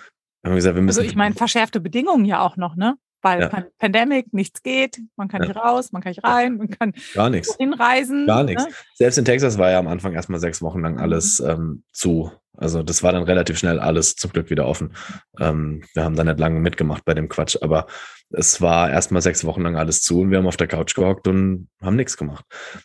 [0.45, 2.97] Haben gesagt, wir müssen also ich meine, verschärfte Bedingungen ja auch noch, ne?
[3.23, 3.65] Weil ja.
[3.79, 5.49] Pandemic, nichts geht, man kann ja.
[5.49, 8.27] nicht raus, man kann nicht rein, man kann gar nichts hinreisen.
[8.27, 8.67] Gar nichts.
[8.67, 8.73] Ne?
[8.97, 11.49] Selbst in Texas war ja am Anfang erstmal sechs Wochen lang alles mhm.
[11.49, 12.31] ähm, zu.
[12.57, 14.95] Also das war dann relativ schnell alles zum Glück wieder offen.
[15.41, 17.87] Ähm, wir haben da nicht lange mitgemacht bei dem Quatsch, aber
[18.31, 21.27] es war erstmal sechs Wochen lang alles zu und wir haben auf der Couch gehockt
[21.29, 22.45] und haben nichts gemacht.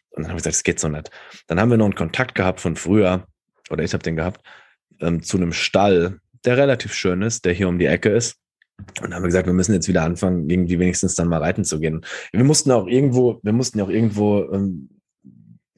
[0.10, 1.12] Und dann haben wir gesagt, das geht so nicht.
[1.48, 3.26] Dann haben wir noch einen Kontakt gehabt von früher,
[3.70, 4.42] oder ich habe den gehabt,
[5.00, 8.38] ähm, zu einem Stall, der relativ schön ist, der hier um die Ecke ist.
[8.78, 11.66] Und dann haben wir gesagt, wir müssen jetzt wieder anfangen, irgendwie wenigstens dann mal reiten
[11.66, 12.06] zu gehen.
[12.32, 14.90] Wir mussten auch irgendwo, wir mussten auch irgendwo ähm,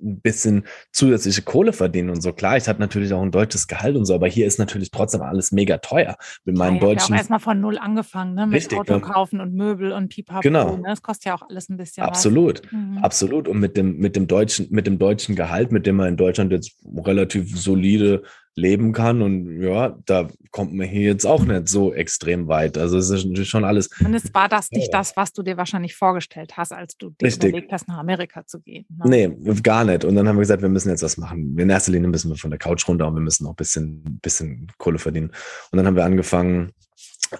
[0.01, 2.33] ein bisschen zusätzliche Kohle verdienen und so.
[2.33, 5.21] Klar, ich hatte natürlich auch ein deutsches Gehalt und so, aber hier ist natürlich trotzdem
[5.21, 6.17] alles mega teuer.
[6.45, 7.13] Mit meinen ja, deutschen.
[7.13, 8.47] Ja auch erstmal von null angefangen, ne?
[8.47, 10.41] Mit Richtig, Auto kaufen und Möbel und Pipapo.
[10.41, 10.77] Genau.
[10.77, 10.83] Ne?
[10.85, 12.03] Das kostet ja auch alles ein bisschen.
[12.03, 12.99] Absolut, mhm.
[13.01, 13.47] absolut.
[13.47, 16.51] Und mit dem, mit dem deutschen, mit dem deutschen Gehalt, mit dem man in Deutschland
[16.51, 16.75] jetzt
[17.05, 18.23] relativ solide
[18.55, 19.21] leben kann.
[19.21, 22.77] Und ja, da kommt man hier jetzt auch nicht so extrem weit.
[22.77, 23.89] Also es ist schon alles.
[24.03, 27.27] Und es war das nicht das, was du dir wahrscheinlich vorgestellt hast, als du dir
[27.27, 27.49] Richtig.
[27.49, 28.85] überlegt hast, nach Amerika zu gehen.
[28.89, 29.29] Ne?
[29.29, 30.05] Nee, gar nicht.
[30.05, 31.57] Und dann haben wir gesagt, wir müssen jetzt was machen.
[31.57, 34.19] In erster Linie müssen wir von der Couch runter und wir müssen auch ein bisschen,
[34.21, 35.31] bisschen Kohle verdienen.
[35.71, 36.73] Und dann haben wir angefangen,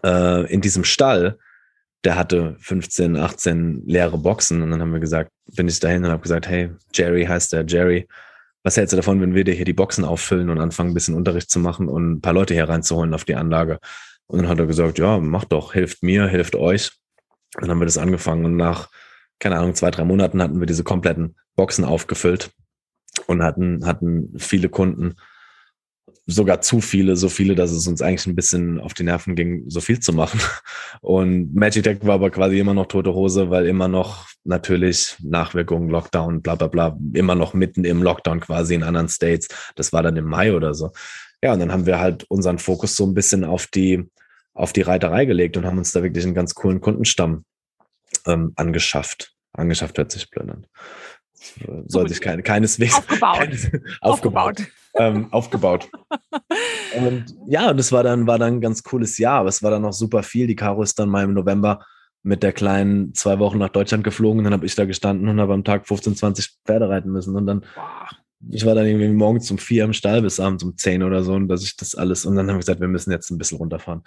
[0.04, 1.38] äh, in diesem Stall,
[2.04, 4.62] der hatte 15, 18 leere Boxen.
[4.62, 7.66] Und dann haben wir gesagt, bin ich dahin und habe gesagt, hey, Jerry heißt der,
[7.66, 8.08] Jerry,
[8.64, 11.16] was hältst du davon, wenn wir dir hier die Boxen auffüllen und anfangen, ein bisschen
[11.16, 13.80] Unterricht zu machen und ein paar Leute hier reinzuholen auf die Anlage?
[14.28, 16.92] Und dann hat er gesagt, ja, mach doch, hilft mir, hilft euch.
[17.56, 18.90] Und dann haben wir das angefangen und nach,
[19.40, 22.52] keine Ahnung, zwei, drei Monaten hatten wir diese kompletten Boxen aufgefüllt
[23.28, 25.16] und hatten, hatten viele Kunden,
[26.32, 29.64] sogar zu viele, so viele, dass es uns eigentlich ein bisschen auf die Nerven ging,
[29.68, 30.40] so viel zu machen.
[31.02, 35.90] Und Magic Tech war aber quasi immer noch tote Hose, weil immer noch natürlich Nachwirkungen,
[35.90, 39.48] Lockdown, bla bla bla, immer noch mitten im Lockdown quasi in anderen States.
[39.76, 40.92] Das war dann im Mai oder so.
[41.44, 44.10] Ja, und dann haben wir halt unseren Fokus so ein bisschen auf die,
[44.54, 47.46] auf die Reiterei gelegt und haben uns da wirklich einen ganz coolen Kundenstamm
[48.26, 49.34] ähm, angeschafft.
[49.54, 50.68] Angeschafft hört sich blöd an.
[51.88, 52.96] Soll sich keine, keineswegs.
[52.96, 53.38] Aufgebaut.
[53.40, 54.60] Keines, aufgebaut.
[54.60, 55.90] aufgebaut ähm, aufgebaut.
[56.98, 59.72] Und ja, und das war dann, war dann ein ganz cooles Jahr, aber es war
[59.72, 60.46] dann noch super viel.
[60.46, 61.86] Die Caro ist dann mal im November
[62.24, 64.44] mit der Kleinen zwei Wochen nach Deutschland geflogen.
[64.44, 67.36] Dann habe ich da gestanden und habe am Tag 15, 20 Pferde reiten müssen.
[67.36, 67.66] Und dann,
[68.50, 71.34] ich war dann irgendwie morgens um vier im Stall bis abends um zehn oder so
[71.34, 73.58] und dass ich das alles und dann haben wir gesagt, wir müssen jetzt ein bisschen
[73.58, 74.04] runterfahren.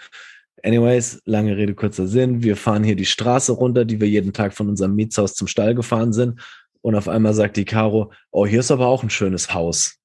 [0.62, 2.43] Anyways, lange Rede, kurzer Sinn.
[2.43, 5.74] Wir fahren hier die Straße runter, die wir jeden Tag von unserem Mietshaus zum Stall
[5.74, 6.41] gefahren sind.
[6.80, 9.99] Und auf einmal sagt die Caro, oh, hier ist aber auch ein schönes Haus.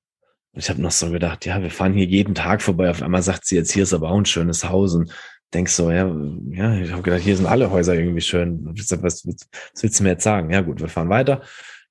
[0.59, 2.89] Ich habe noch so gedacht, ja, wir fahren hier jeden Tag vorbei.
[2.89, 4.93] Auf einmal sagt sie jetzt, hier ist aber auch ein schönes Haus.
[4.93, 5.11] Und
[5.53, 6.13] denkst so, ja,
[6.51, 8.65] ja, ich habe gedacht, hier sind alle Häuser irgendwie schön.
[8.77, 9.47] Was, was, was
[9.81, 10.51] willst du mir jetzt sagen?
[10.51, 11.41] Ja gut, wir fahren weiter.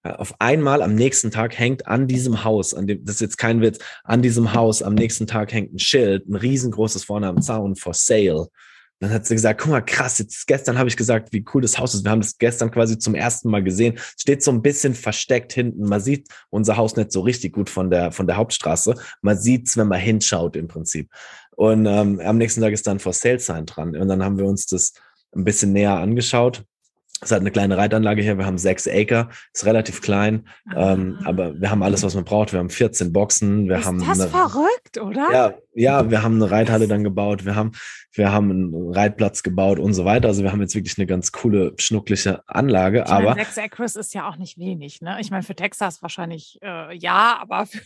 [0.02, 3.60] Auf einmal am nächsten Tag hängt an diesem Haus, an dem, das ist jetzt kein
[3.60, 7.74] Witz, an diesem Haus am nächsten Tag hängt ein Schild, ein riesengroßes vorne am Zaun
[7.74, 8.48] for sale.
[9.00, 11.78] Dann hat sie gesagt, guck mal, krass, jetzt gestern habe ich gesagt, wie cool das
[11.78, 12.04] Haus ist.
[12.04, 13.98] Wir haben das gestern quasi zum ersten Mal gesehen.
[14.18, 15.84] Steht so ein bisschen versteckt hinten.
[15.84, 18.94] Man sieht unser Haus nicht so richtig gut von der, von der Hauptstraße.
[19.22, 21.10] Man sieht's, wenn man hinschaut im Prinzip.
[21.52, 23.96] Und ähm, am nächsten Tag ist dann For Sale Sign dran.
[23.96, 24.94] Und dann haben wir uns das
[25.34, 26.64] ein bisschen näher angeschaut.
[27.20, 28.38] Es hat eine kleine Reitanlage hier.
[28.38, 32.52] Wir haben sechs Acre, ist relativ klein, ähm, aber wir haben alles, was man braucht.
[32.52, 33.68] Wir haben 14 Boxen.
[33.68, 35.32] Wir ist haben das eine, verrückt, oder?
[35.32, 37.44] ja, ja, wir haben eine Reithalle dann gebaut.
[37.44, 37.72] Wir haben,
[38.12, 40.28] wir haben einen Reitplatz gebaut und so weiter.
[40.28, 43.04] Also wir haben jetzt wirklich eine ganz coole, schnuckliche Anlage.
[43.06, 45.18] Ich aber meine, sechs Acres ist ja auch nicht wenig, ne?
[45.20, 47.80] Ich meine, für Texas wahrscheinlich äh, ja, aber für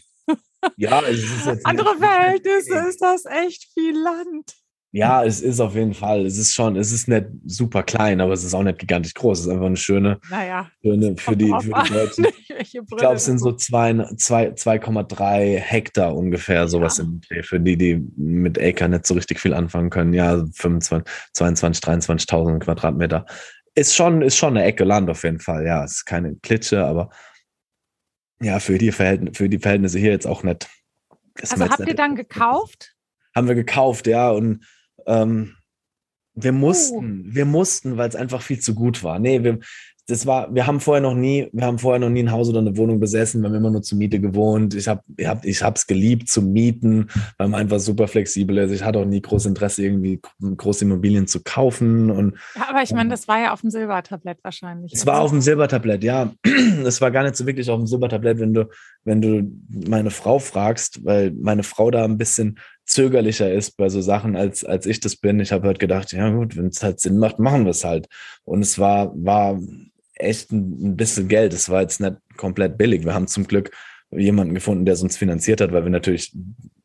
[0.77, 4.55] ja, es ist jetzt andere Verhältnisse ist das echt viel Land.
[4.95, 6.27] Ja, es ist auf jeden Fall.
[6.27, 9.41] Es ist schon, es ist nicht super klein, aber es ist auch nicht gigantisch groß.
[9.41, 12.27] Es ist einfach eine schöne, Naja, schöne für die, für die Deutschen.
[12.59, 17.05] Ich glaube, es sind so zwei- zwei- 2,3 Hektar ungefähr, sowas Ja.
[17.05, 20.13] im Dreh, für die, die mit Acre nicht so richtig viel anfangen können.
[20.13, 23.25] Ja, 25, 22, 23.000 Quadratmeter.
[23.75, 25.65] Ist schon, ist schon eine Ecke Land auf jeden Fall.
[25.65, 27.09] Ja, es ist keine Klitsche, aber
[28.43, 30.69] ja, für die, Verhältnisse, für die Verhältnisse hier jetzt auch nicht.
[31.41, 32.95] Also habt ihr dann gekauft?
[33.35, 34.67] Haben wir gekauft, ja, und
[35.07, 35.55] ähm,
[36.35, 39.19] wir mussten, wir mussten, weil es einfach viel zu gut war.
[39.19, 39.59] Nee, wir,
[40.09, 42.59] das war, wir haben vorher noch nie, wir haben vorher noch nie ein Haus oder
[42.59, 44.75] eine Wohnung besessen, wir haben immer nur zur Miete gewohnt.
[44.75, 48.73] Ich habe, ich hab, ich hab's geliebt zu mieten, weil man einfach super flexibel ist.
[48.73, 52.11] Ich hatte auch nie großes Interesse, irgendwie große Immobilien zu kaufen.
[52.11, 54.93] Und Ja, aber ich meine, das war ja auf dem Silbertablett wahrscheinlich.
[54.93, 56.33] es war auf dem Silbertablett, ja.
[56.85, 58.69] Es war gar nicht so wirklich auf dem Silbertablett, wenn du,
[59.05, 59.51] wenn du
[59.89, 62.59] meine Frau fragst, weil meine Frau da ein bisschen
[62.93, 65.41] zögerlicher ist bei so Sachen, als, als ich das bin.
[65.41, 68.09] Ich habe halt gedacht, ja gut, wenn es halt Sinn macht, machen wir es halt.
[68.45, 69.61] Und es war, war
[70.15, 71.53] echt ein, ein bisschen Geld.
[71.53, 73.05] Es war jetzt nicht komplett billig.
[73.05, 73.71] Wir haben zum Glück
[74.11, 76.33] jemanden gefunden, der es uns finanziert hat, weil wir natürlich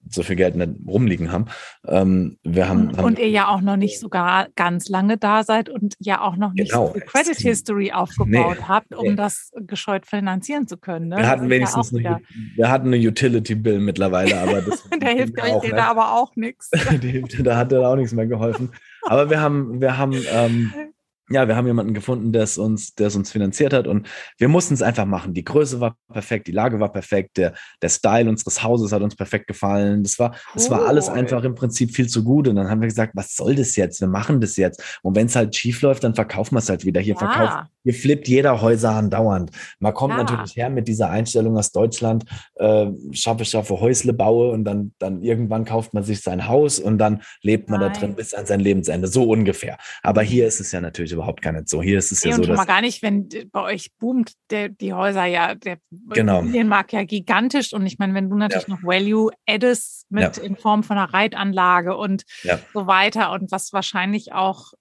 [0.09, 1.45] so viel Geld nicht rumliegen haben.
[1.87, 5.43] Ähm, wir haben, Und, haben und ihr ja auch noch nicht sogar ganz lange da
[5.43, 6.93] seid und ja auch noch nicht Genau.
[6.93, 8.63] so Credit History aufgebaut Nee.
[8.67, 9.15] habt, um Nee.
[9.15, 11.07] das gescheut finanzieren zu können.
[11.09, 11.17] Ne?
[11.17, 12.21] wir hatten wenigstens ja eine,
[12.55, 15.75] wir hatten eine Utility Bill mittlerweile, aber das Der hilft euch auch nicht.
[15.75, 16.69] da aber auch nichts.
[17.43, 18.71] Da hat er auch nichts mehr geholfen.
[19.03, 20.73] Aber wir haben, wir haben, ähm,
[21.29, 24.07] ja, wir haben jemanden gefunden, der es uns, der es uns finanziert hat und
[24.37, 25.33] wir mussten es einfach machen.
[25.33, 29.15] Die Größe war perfekt, die Lage war perfekt, der, der Style unseres Hauses hat uns
[29.15, 30.03] perfekt gefallen.
[30.03, 32.47] Das war, das war alles einfach im Prinzip viel zu gut.
[32.47, 33.99] Und dann haben wir gesagt, was soll das jetzt?
[33.99, 34.99] Wir machen das jetzt.
[35.01, 37.01] Und wenn es halt schief läuft, dann verkaufen wir es halt wieder.
[37.01, 39.51] Hier verkauft Ja, hier flippt jeder Häuser andauernd.
[39.79, 40.23] Man kommt Ja.
[40.23, 42.25] natürlich her mit dieser Einstellung aus Deutschland,
[42.55, 46.97] äh, schaffe, schaffe, Häusle baue und dann, dann irgendwann kauft man sich sein Haus und
[46.97, 48.15] dann lebt man da drin Nein.
[48.17, 49.07] bis an sein Lebensende.
[49.07, 49.77] So ungefähr.
[50.03, 51.81] Aber hier ist es ja natürlich überhaupt gar nicht so.
[51.81, 54.33] Hier ist es Nee, ja und so, schon mal gar nicht, wenn bei euch boomt
[54.49, 55.77] der, die Häuser ja, der
[56.09, 56.39] Genau.
[56.39, 57.71] Immobilienmarkt ja gigantisch.
[57.71, 60.43] Und ich meine, wenn du natürlich noch Value addest mit Ja.
[60.43, 62.59] in Form von einer Reitanlage und Ja.
[62.73, 64.73] so weiter und was wahrscheinlich auch,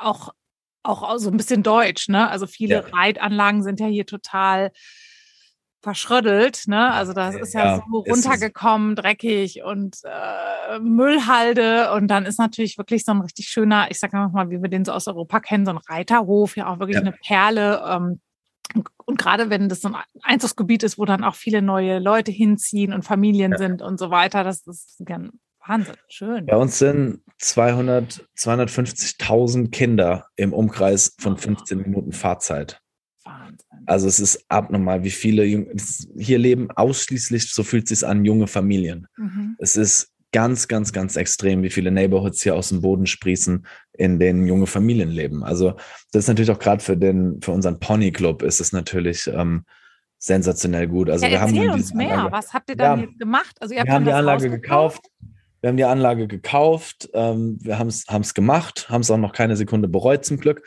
[0.00, 0.30] auch,
[0.84, 2.30] auch so ein bisschen deutsch, ne?
[2.30, 2.80] Also viele Ja.
[2.92, 4.70] Reitanlagen sind ja hier total
[5.82, 6.92] verschröddelt, ne?
[6.92, 12.78] Also das ist ja, Ja, so runtergekommen, dreckig und äh, Müllhalde und dann ist natürlich
[12.78, 15.66] wirklich so ein richtig schöner, ich sage mal, wie wir den so aus Europa kennen,
[15.66, 17.02] so ein Reiterhof, ja auch wirklich Ja.
[17.02, 17.82] eine Perle.
[17.86, 18.20] Ähm,
[19.06, 22.92] und, gerade wenn das so ein Einzugsgebiet ist, wo dann auch viele neue Leute hinziehen
[22.94, 23.58] und Familien Ja.
[23.58, 25.32] sind und so weiter, das ist ganz
[25.66, 26.46] Wahnsinn, schön.
[26.46, 32.80] bei uns sind 200, 250.000 Kinder im Umkreis von 15 Minuten Fahrzeit.
[33.24, 33.58] Wahnsinn.
[33.86, 35.68] Also es ist abnormal, wie viele Jung
[36.18, 39.06] hier leben ausschließlich, so fühlt es sich an, junge Familien.
[39.16, 39.56] Mhm.
[39.58, 44.18] Es ist ganz, ganz, ganz extrem, wie viele Neighborhoods hier aus dem Boden sprießen, in
[44.18, 45.44] denen junge Familien leben.
[45.44, 45.74] Also
[46.12, 49.64] das ist natürlich auch gerade für den, für unseren Pony Club ist es natürlich ähm,
[50.18, 51.10] sensationell gut.
[51.10, 52.14] Also ja, wir haben uns mehr.
[52.14, 53.06] Anlage, Was habt ihr dann Ja.
[53.18, 53.56] gemacht?
[53.60, 55.02] Also ihr habt wir haben die Anlage gekauft.
[55.64, 57.08] Wir haben die Anlage gekauft.
[57.14, 60.62] Ähm, wir haben es gemacht, haben es auch noch keine Sekunde bereut zum Glück.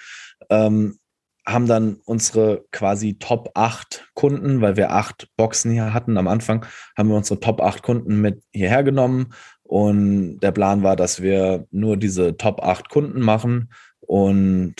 [0.50, 0.98] Ähm,
[1.46, 6.66] haben dann unsere quasi Top 8 Kunden, weil wir acht Boxen hier hatten am Anfang,
[6.98, 9.34] haben wir unsere Top 8 Kunden mit hierher genommen.
[9.62, 14.74] Und der Plan war, dass wir nur diese Top 8 Kunden machen und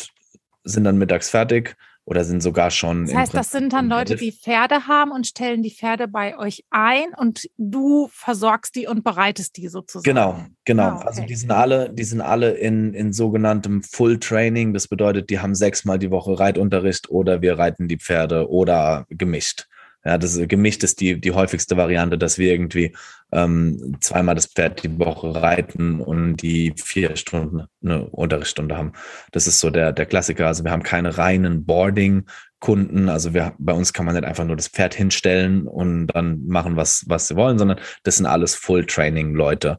[0.64, 1.78] sind dann mittags fertig
[2.08, 3.06] oder sind sogar schon.
[3.06, 6.64] Das heißt, das sind dann Leute, die Pferde haben und stellen die Pferde bei euch
[6.70, 10.06] ein und du versorgst die und bereitest die sozusagen.
[10.06, 10.84] Genau, genau.
[10.84, 11.08] Ah, okay.
[11.08, 14.74] Also die sind alle, die sind alle in, in sogenanntem Full Training.
[14.74, 19.68] Das bedeutet, die haben sechsmal die Woche Reitunterricht oder wir reiten die Pferde oder gemischt.
[20.08, 22.96] Ja, das gemischt ist die, die häufigste Variante, dass wir irgendwie
[23.34, 28.94] ähm, zweimal das Pferd die Woche reiten und die vier Stunden eine Unterrichtsstunde haben.
[29.34, 30.48] Das ist so der, der Klassiker.
[30.48, 33.10] Also wir haben keine reinen Boarding-Kunden.
[33.10, 36.78] Also wir, bei uns kann man nicht einfach nur das Pferd hinstellen und dann machen,
[36.78, 39.78] was, was sie wollen, sondern das sind alles Full-Training-Leute,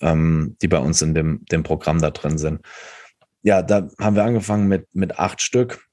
[0.00, 2.60] ähm, die bei uns in dem, dem Programm da drin sind.
[3.42, 5.86] Ja, da haben wir angefangen mit, mit acht Stück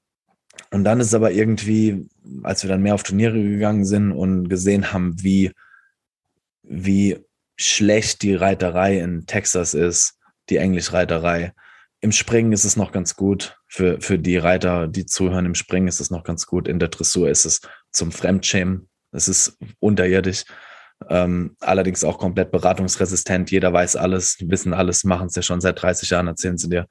[0.71, 2.07] und dann ist aber irgendwie,
[2.43, 5.51] als wir dann mehr auf Turniere gegangen sind und gesehen haben, wie,
[6.63, 7.19] wie
[7.55, 10.17] schlecht die Reiterei in Texas ist,
[10.49, 11.53] die Englischreiterei.
[12.01, 13.57] Im Springen ist es noch ganz gut.
[13.67, 16.67] Für, für die Reiter, die zuhören, im Springen ist es noch ganz gut.
[16.67, 18.89] In der Dressur ist es zum Fremdschämen.
[19.11, 20.43] Es ist unterirdisch.
[21.09, 23.51] Ähm, allerdings auch komplett beratungsresistent.
[23.51, 26.87] Jeder weiß alles, wissen alles, machen es ja schon seit 30 Jahren, erzählen sie dir.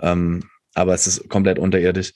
[0.00, 2.12] Ähm, aber es ist komplett unterirdisch.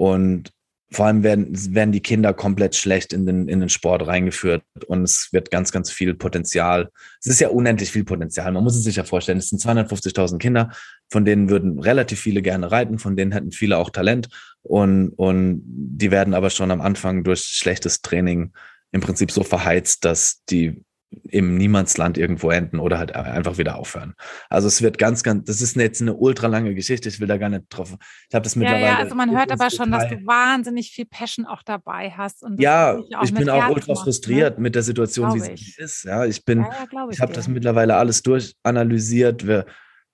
[0.00, 0.50] Und
[0.90, 5.02] vor allem werden, werden die Kinder komplett schlecht in den, in den Sport reingeführt und
[5.02, 6.88] es wird ganz, ganz viel Potenzial.
[7.20, 8.50] Es ist ja unendlich viel Potenzial.
[8.50, 10.70] Man muss es sich ja vorstellen, es sind 250.000 Kinder,
[11.10, 14.30] von denen würden relativ viele gerne reiten, von denen hätten viele auch Talent
[14.62, 18.52] und, und die werden aber schon am Anfang durch schlechtes Training
[18.92, 24.14] im Prinzip so verheizt, dass die im Niemandsland irgendwo enden oder halt einfach wieder aufhören.
[24.48, 27.36] Also es wird ganz, ganz, das ist jetzt eine ultra lange Geschichte, ich will da
[27.36, 27.96] gar nicht drauf.
[28.28, 28.84] Ich habe das mittlerweile.
[28.84, 32.42] Ja, ja, also man hört aber schon, dass du wahnsinnig viel Passion auch dabei hast.
[32.42, 34.62] Und ja, ich bin auch ultra macht, frustriert ne?
[34.62, 36.04] mit der Situation, wie sie ist.
[36.04, 39.46] Ja, ich bin, ja, ja, ich, ich habe das mittlerweile alles durchanalysiert.
[39.46, 39.66] Wir,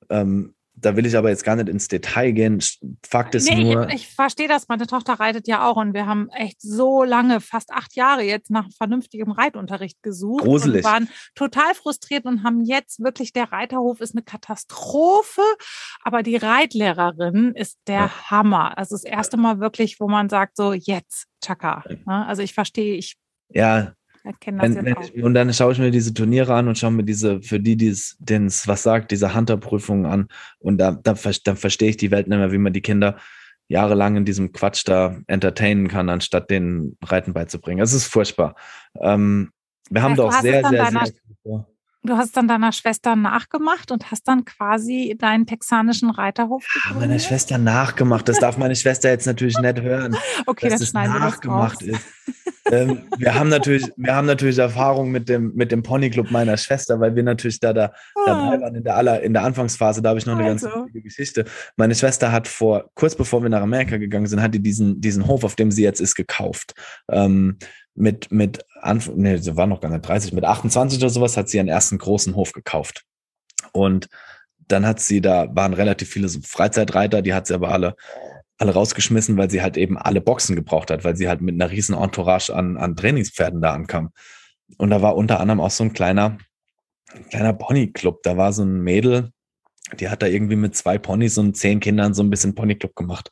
[0.08, 0.55] ähm,
[0.86, 2.62] da will ich aber jetzt gar nicht ins Detail gehen.
[3.04, 3.88] Fakt ist nee, nur.
[3.88, 4.68] Ich, ich verstehe das.
[4.68, 8.50] Meine Tochter reitet ja auch und wir haben echt so lange, fast acht Jahre jetzt
[8.50, 10.44] nach vernünftigem Reitunterricht gesucht.
[10.44, 10.84] Gruselig.
[10.84, 15.42] Und waren total frustriert und haben jetzt wirklich, der Reiterhof ist eine Katastrophe,
[16.04, 18.30] aber die Reitlehrerin ist der ja.
[18.30, 18.78] Hammer.
[18.78, 21.82] Also das erste Mal wirklich, wo man sagt, so jetzt, Chaka.
[22.06, 22.26] Ne?
[22.26, 23.16] Also ich verstehe, ich
[23.48, 23.92] ja,
[24.44, 27.40] wenn, wenn ich, und dann schaue ich mir diese Turniere an und schaue mir diese,
[27.42, 30.28] für die, die es, denen es was sagt, diese Hunter-Prüfungen an.
[30.58, 31.14] Und da, da,
[31.44, 33.16] da verstehe ich die Welt nicht mehr, wie man die Kinder
[33.68, 37.82] jahrelang in diesem Quatsch da entertainen kann, anstatt denen Reiten beizubringen.
[37.82, 38.54] Es ist furchtbar.
[39.00, 39.50] Ähm,
[39.90, 41.04] wir haben doch sehr, sehr, sehr,
[41.44, 41.66] sehr
[42.06, 46.64] Du hast dann deiner Schwester nachgemacht und hast dann quasi deinen texanischen Reiterhof?
[46.88, 48.28] Ja, meiner Schwester nachgemacht.
[48.28, 50.16] Das darf meine Schwester jetzt natürlich nicht hören.
[50.46, 52.06] Okay, dass das schneiden nachgemacht ist.
[52.70, 57.00] Ähm, wir haben natürlich, wir haben natürlich Erfahrung mit dem, mit dem Ponyclub meiner Schwester,
[57.00, 57.92] weil wir natürlich da, da
[58.26, 58.60] dabei ah.
[58.60, 60.02] waren in der aller, in der Anfangsphase.
[60.02, 60.68] Da habe ich noch eine also.
[60.68, 61.44] ganz wichtige Geschichte.
[61.76, 65.26] Meine Schwester hat vor, kurz bevor wir nach Amerika gegangen sind, hat die diesen, diesen
[65.26, 66.74] Hof, auf dem sie jetzt ist, gekauft.
[67.10, 67.58] Ähm,
[67.94, 71.48] mit, mit Anfang, nee, sie war noch gar nicht 30, mit 28 oder sowas hat
[71.48, 73.04] sie ihren ersten großen Hof gekauft.
[73.72, 74.08] Und
[74.68, 77.96] dann hat sie, da waren relativ viele so Freizeitreiter, die hat sie aber alle,
[78.58, 81.70] alle rausgeschmissen, weil sie halt eben alle Boxen gebraucht hat, weil sie halt mit einer
[81.70, 84.10] riesen Entourage an, an Trainingspferden da ankam.
[84.78, 86.38] Und da war unter anderem auch so ein kleiner,
[87.12, 88.22] ein kleiner Ponyclub.
[88.22, 89.32] Da war so ein Mädel,
[90.00, 93.30] die hat da irgendwie mit zwei Ponys und zehn Kindern so ein bisschen Ponyclub gemacht.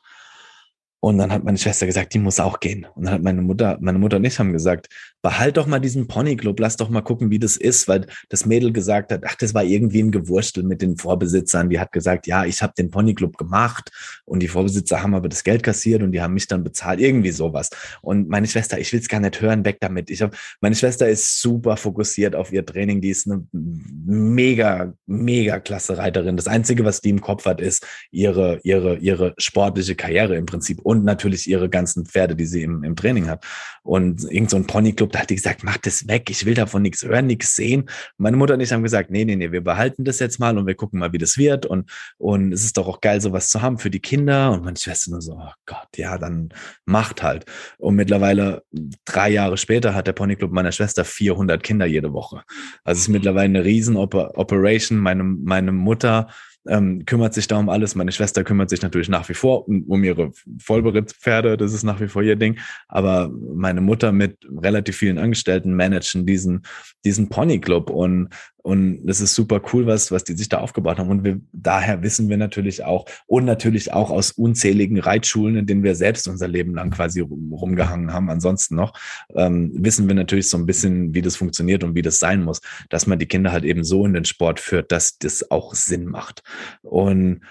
[1.04, 2.86] Und dann hat meine Schwester gesagt, die muss auch gehen.
[2.94, 4.88] Und dann hat meine Mutter, meine Mutter und ich haben gesagt,
[5.20, 8.72] behalt doch mal diesen Ponyclub, lass doch mal gucken, wie das ist, weil das Mädel
[8.72, 11.68] gesagt hat, ach, das war irgendwie ein Gewurstel mit den Vorbesitzern.
[11.68, 13.90] Die hat gesagt, ja, ich habe den Ponyclub gemacht
[14.24, 17.32] und die Vorbesitzer haben aber das Geld kassiert und die haben mich dann bezahlt, irgendwie
[17.32, 17.68] sowas.
[18.00, 20.08] Und meine Schwester, ich will es gar nicht hören, weg damit.
[20.08, 25.58] Ich hab, meine Schwester ist super fokussiert auf ihr Training, die ist eine mega, mega
[25.58, 26.36] klasse Reiterin.
[26.36, 30.80] Das Einzige, was die im Kopf hat, ist ihre, ihre, ihre sportliche Karriere im Prinzip.
[30.94, 33.44] Und natürlich ihre ganzen Pferde, die sie im, im Training hat.
[33.82, 36.82] Und irgend so ein Ponyclub, da hat die gesagt, mach das weg, ich will davon
[36.82, 37.90] nichts hören, nichts sehen.
[38.16, 40.66] Meine Mutter und ich haben gesagt, nee, nee, nee, wir behalten das jetzt mal und
[40.66, 41.66] wir gucken mal, wie das wird.
[41.66, 44.52] Und, und es ist doch auch geil, sowas zu haben für die Kinder.
[44.52, 46.50] Und meine Schwester nur so, oh Gott, ja, dann
[46.84, 47.44] macht halt.
[47.78, 48.62] Und mittlerweile,
[49.04, 52.42] drei Jahre später, hat der Ponyclub meiner Schwester 400 Kinder jede Woche.
[52.84, 54.98] Also es ist mittlerweile eine riesen Operation.
[54.98, 56.28] Meine, meine Mutter
[56.66, 57.94] ähm, kümmert sich da um alles.
[57.94, 62.00] Meine Schwester kümmert sich natürlich nach wie vor um, um ihre Vollberittspferde, das ist nach
[62.00, 62.58] wie vor ihr Ding.
[62.88, 66.62] Aber meine Mutter mit relativ vielen Angestellten managen diesen,
[67.04, 68.28] diesen Ponyclub und
[68.64, 71.10] und es ist super cool, was, was die sich da aufgebaut haben.
[71.10, 75.82] Und wir, daher wissen wir natürlich auch, und natürlich auch aus unzähligen Reitschulen, in denen
[75.82, 78.98] wir selbst unser Leben lang quasi rumgehangen haben, ansonsten noch,
[79.34, 82.62] ähm, wissen wir natürlich so ein bisschen, wie das funktioniert und wie das sein muss,
[82.88, 86.06] dass man die Kinder halt eben so in den Sport führt, dass das auch Sinn
[86.06, 86.42] macht.
[86.80, 87.42] Und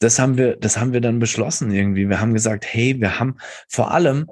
[0.00, 2.08] das haben wir, das haben wir dann beschlossen irgendwie.
[2.08, 3.36] Wir haben gesagt, hey, wir haben
[3.68, 4.26] vor allem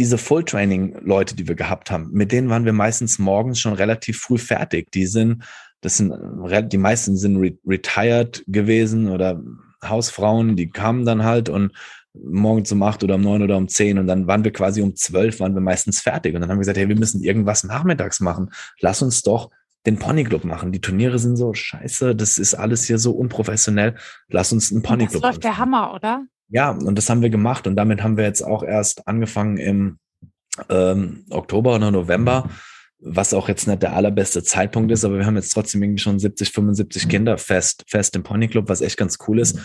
[0.00, 4.38] diese Full-Training-Leute, die wir gehabt haben, mit denen waren wir meistens morgens schon relativ früh
[4.38, 4.90] fertig.
[4.92, 5.44] Die sind,
[5.82, 6.14] das sind,
[6.72, 9.42] die meisten sind re retired gewesen oder
[9.84, 11.72] Hausfrauen, die kamen dann halt und
[12.14, 14.96] morgens um acht oder um neun oder um zehn und dann waren wir quasi um
[14.96, 18.20] zwölf, waren wir meistens fertig und dann haben wir gesagt, hey, wir müssen irgendwas nachmittags
[18.20, 18.50] machen.
[18.80, 19.50] Lass uns doch
[19.84, 20.72] den Ponyclub machen.
[20.72, 23.96] Die Turniere sind so scheiße, das ist alles hier so unprofessionell.
[24.28, 25.22] Lass uns einen Ponyclub machen.
[25.22, 26.24] Das läuft der Hammer, oder?
[26.50, 29.98] Ja, und das haben wir gemacht und damit haben wir jetzt auch erst angefangen im
[30.68, 32.50] ähm, Oktober oder November,
[32.98, 36.18] was auch jetzt nicht der allerbeste Zeitpunkt ist, aber wir haben jetzt trotzdem irgendwie schon
[36.18, 37.08] 70, 75 mhm.
[37.08, 39.58] Kinder fest, fest im Ponyclub, was echt ganz cool ist.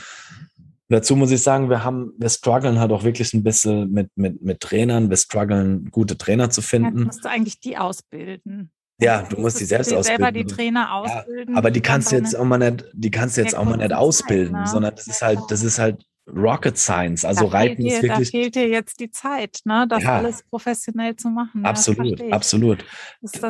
[0.87, 4.43] Dazu muss ich sagen, wir haben, wir strugglen halt auch wirklich ein bisschen mit, mit,
[4.43, 5.09] mit Trainern.
[5.09, 6.99] Wir strugglen, gute Trainer zu finden.
[6.99, 8.71] Ja, musst du eigentlich die ausbilden.
[9.01, 10.23] Ja, du musst die selbst ausbilden.
[10.23, 11.53] selber die Trainer ausbilden.
[11.53, 13.77] Ja, aber die kannst du jetzt auch mal nicht, die kannst du jetzt auch mal
[13.77, 14.67] nicht ausbilden, Zeit, ne?
[14.67, 17.23] sondern das ist halt, das ist halt Rocket Science.
[17.23, 18.31] Also da Reiten dir, ist wirklich.
[18.31, 21.65] Da fehlt dir jetzt die Zeit, ne, das ja, alles professionell zu machen.
[21.65, 22.83] Absolut, absolut.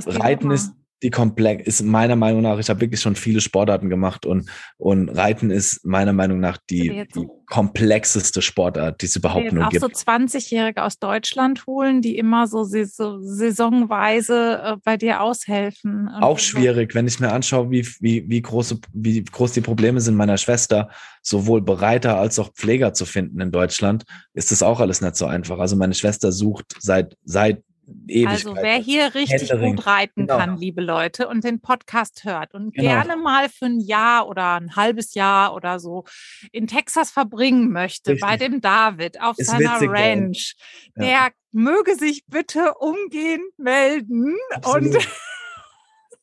[0.06, 0.74] Reiten ist,
[1.04, 5.10] die komplex ist meiner Meinung nach, ich habe wirklich schon viele Sportarten gemacht und, und
[5.10, 9.84] Reiten ist meiner Meinung nach die, die komplexeste Sportart, die es überhaupt nur gibt.
[9.84, 16.08] Auch so 20-Jährige aus Deutschland holen, die immer so, so saisonweise äh, bei dir aushelfen.
[16.08, 20.16] Auch schwierig, wenn ich mir anschaue, wie, wie, wie, große, wie groß die Probleme sind
[20.16, 20.90] meiner Schwester,
[21.22, 25.26] sowohl Bereiter als auch Pfleger zu finden in Deutschland, ist das auch alles nicht so
[25.26, 25.60] einfach.
[25.60, 27.62] Also meine Schwester sucht seit, seit
[28.08, 28.46] Ewigkeit.
[28.46, 29.76] Also wer hier richtig Händering.
[29.76, 30.38] gut reiten genau.
[30.38, 32.90] kann, liebe Leute, und den Podcast hört und genau.
[32.90, 36.06] gerne mal für ein Jahr oder ein halbes Jahr oder so
[36.52, 38.28] in Texas verbringen möchte, richtig.
[38.28, 40.56] bei dem David auf Ist seiner witzig, Ranch,
[40.96, 41.04] ja.
[41.04, 44.96] der möge sich bitte umgehend melden Absolut.
[44.96, 45.08] und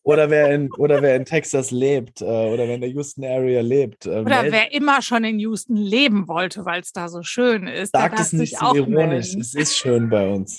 [0.05, 3.61] oder wer in oder wer in Texas lebt äh, oder wer in der Houston Area
[3.61, 4.07] lebt.
[4.07, 7.93] Äh, oder wer immer schon in Houston leben wollte, weil es da so schön ist.
[7.93, 9.29] Sagt es nicht so ironisch.
[9.29, 9.41] Melden.
[9.41, 10.59] Es ist schön bei uns.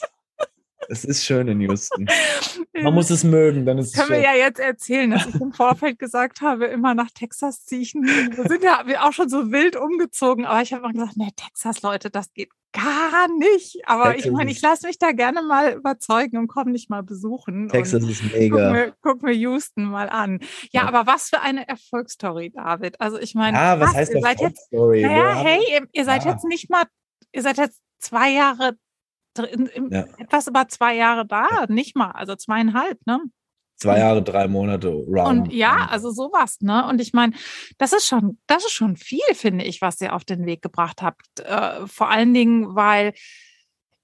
[0.90, 2.08] Es ist schön in Houston.
[2.82, 4.18] Man muss es mögen, dann ist es Können schön.
[4.18, 7.94] wir ja jetzt erzählen, dass ich im Vorfeld gesagt habe, immer nach Texas ziehe ich
[7.94, 8.08] nie.
[8.08, 11.82] Wir sind ja auch schon so wild umgezogen, aber ich habe immer gesagt, nee, Texas,
[11.82, 13.82] Leute, das geht gar nicht.
[13.86, 17.04] Aber Texas ich meine, ich lasse mich da gerne mal überzeugen und komme nicht mal
[17.04, 17.70] besuchen.
[17.70, 18.58] Texas ist mega.
[18.58, 20.40] Guck mir, guck mir, Houston mal an.
[20.72, 23.00] Ja, ja, aber was für eine Erfolgsstory, David.
[23.00, 25.04] Also ich meine, ja, was, was heißt Erfolgsstory?
[25.04, 26.32] Naja, hey, ihr, ihr seid ja.
[26.32, 26.84] jetzt nicht mal,
[27.32, 28.74] ihr seid jetzt zwei Jahre
[29.38, 30.06] ja.
[30.18, 31.66] etwas über zwei Jahre da, ja.
[31.68, 33.20] nicht mal, also zweieinhalb, ne?
[33.76, 35.48] Zwei Jahre, drei Monate round.
[35.48, 36.88] Und ja, also sowas, ne?
[36.88, 37.34] Und ich meine,
[37.78, 41.02] das ist schon, das ist schon viel, finde ich, was ihr auf den Weg gebracht
[41.02, 41.40] habt.
[41.40, 43.14] Äh, vor allen Dingen, weil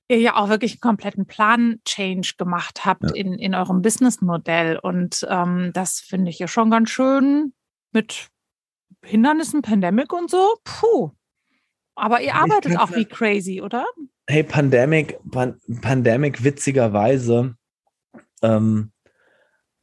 [0.10, 3.16] ihr ja auch wirklich einen kompletten Plan-Change gemacht habt ja.
[3.16, 4.80] in, in eurem Businessmodell.
[4.80, 7.54] Und ähm, das finde ich ja schon ganz schön
[7.92, 8.28] mit
[9.06, 10.58] Hindernissen, Pandemic und so.
[10.64, 11.12] Puh.
[11.96, 13.86] Aber ihr arbeitet auch wie crazy, oder?
[14.30, 17.56] Hey, Pandemic, Pan Pandemic witzigerweise
[18.44, 18.92] ähm,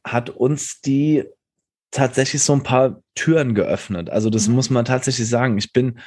[0.05, 1.25] hat uns die
[1.91, 4.09] tatsächlich so ein paar Türen geöffnet.
[4.09, 4.55] Also das mhm.
[4.55, 5.57] muss man tatsächlich sagen.
[5.57, 5.99] Ich bin,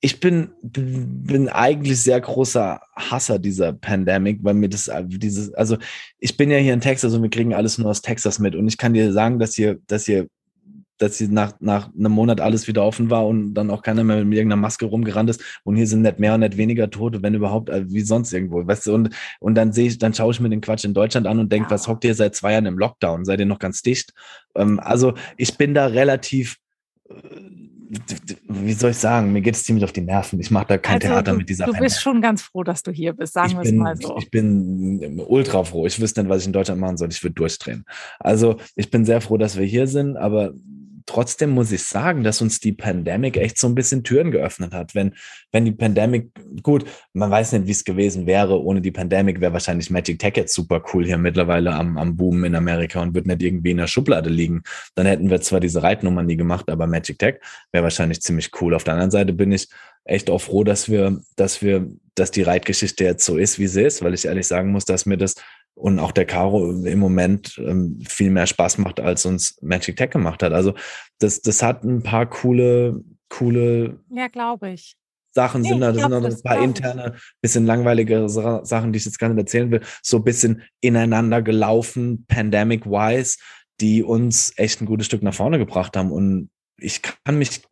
[0.00, 5.78] ich bin, bin eigentlich sehr großer Hasser dieser Pandemic, weil mir das dieses, also
[6.18, 8.54] ich bin ja hier in Texas und wir kriegen alles nur aus Texas mit.
[8.54, 10.28] Und ich kann dir sagen, dass hier, dass hier
[11.00, 14.22] dass sie nach, nach einem Monat alles wieder offen war und dann auch keiner mehr
[14.24, 15.42] mit irgendeiner Maske rumgerannt ist.
[15.64, 18.66] Und hier sind nicht mehr und nicht weniger Tote, wenn überhaupt, äh, wie sonst irgendwo.
[18.66, 21.26] Weißt du, und, und dann sehe ich, dann schaue ich mir den Quatsch in Deutschland
[21.26, 21.70] an und denke, ja.
[21.70, 23.24] was hockt ihr seit zwei Jahren im Lockdown?
[23.24, 24.12] Seid ihr noch ganz dicht?
[24.54, 26.58] Ähm, also ich bin da relativ
[27.08, 27.14] äh,
[28.44, 30.38] wie soll ich sagen, mir geht es ziemlich auf die Nerven.
[30.38, 32.84] Ich mache da kein also Theater du, mit dieser Du bist schon ganz froh, dass
[32.84, 34.16] du hier bist, sagen wir es mal so.
[34.16, 35.86] Ich bin ultra froh.
[35.86, 37.08] Ich wüsste nicht, was ich in Deutschland machen soll.
[37.10, 37.84] Ich würde durchdrehen.
[38.20, 40.52] Also ich bin sehr froh, dass wir hier sind, aber
[41.10, 44.94] trotzdem muss ich sagen, dass uns die Pandemic echt so ein bisschen Türen geöffnet hat.
[44.94, 45.14] Wenn,
[45.50, 46.30] wenn die Pandemic,
[46.62, 48.62] gut, man weiß nicht, wie es gewesen wäre.
[48.62, 52.44] Ohne die Pandemic wäre wahrscheinlich Magic Tech jetzt super cool hier mittlerweile am, am Boom
[52.44, 54.62] in Amerika und würde nicht irgendwie in der Schublade liegen.
[54.94, 57.40] Dann hätten wir zwar diese Reitnummern nie gemacht, aber Magic Tech
[57.72, 58.74] wäre wahrscheinlich ziemlich cool.
[58.74, 59.68] Auf der anderen Seite bin ich
[60.04, 63.82] echt auch froh, dass wir, dass wir, dass die Reitgeschichte jetzt so ist, wie sie
[63.82, 65.34] ist, weil ich ehrlich sagen muss, dass mir das
[65.80, 70.10] und auch der Caro im Moment ähm, viel mehr Spaß macht, als uns Magic Tech
[70.10, 70.52] gemacht hat.
[70.52, 70.74] Also
[71.18, 73.98] das, das hat ein paar coole, coole.
[74.10, 74.96] Ja, glaube ich.
[75.32, 79.18] Sachen sind da, das sind noch ein paar interne, bisschen langweilige Sachen, die ich jetzt
[79.18, 83.38] gar nicht erzählen will, so ein bisschen ineinander gelaufen, pandemic-wise,
[83.80, 86.10] die uns echt ein gutes Stück nach vorne gebracht haben.
[86.10, 87.62] Und ich kann mich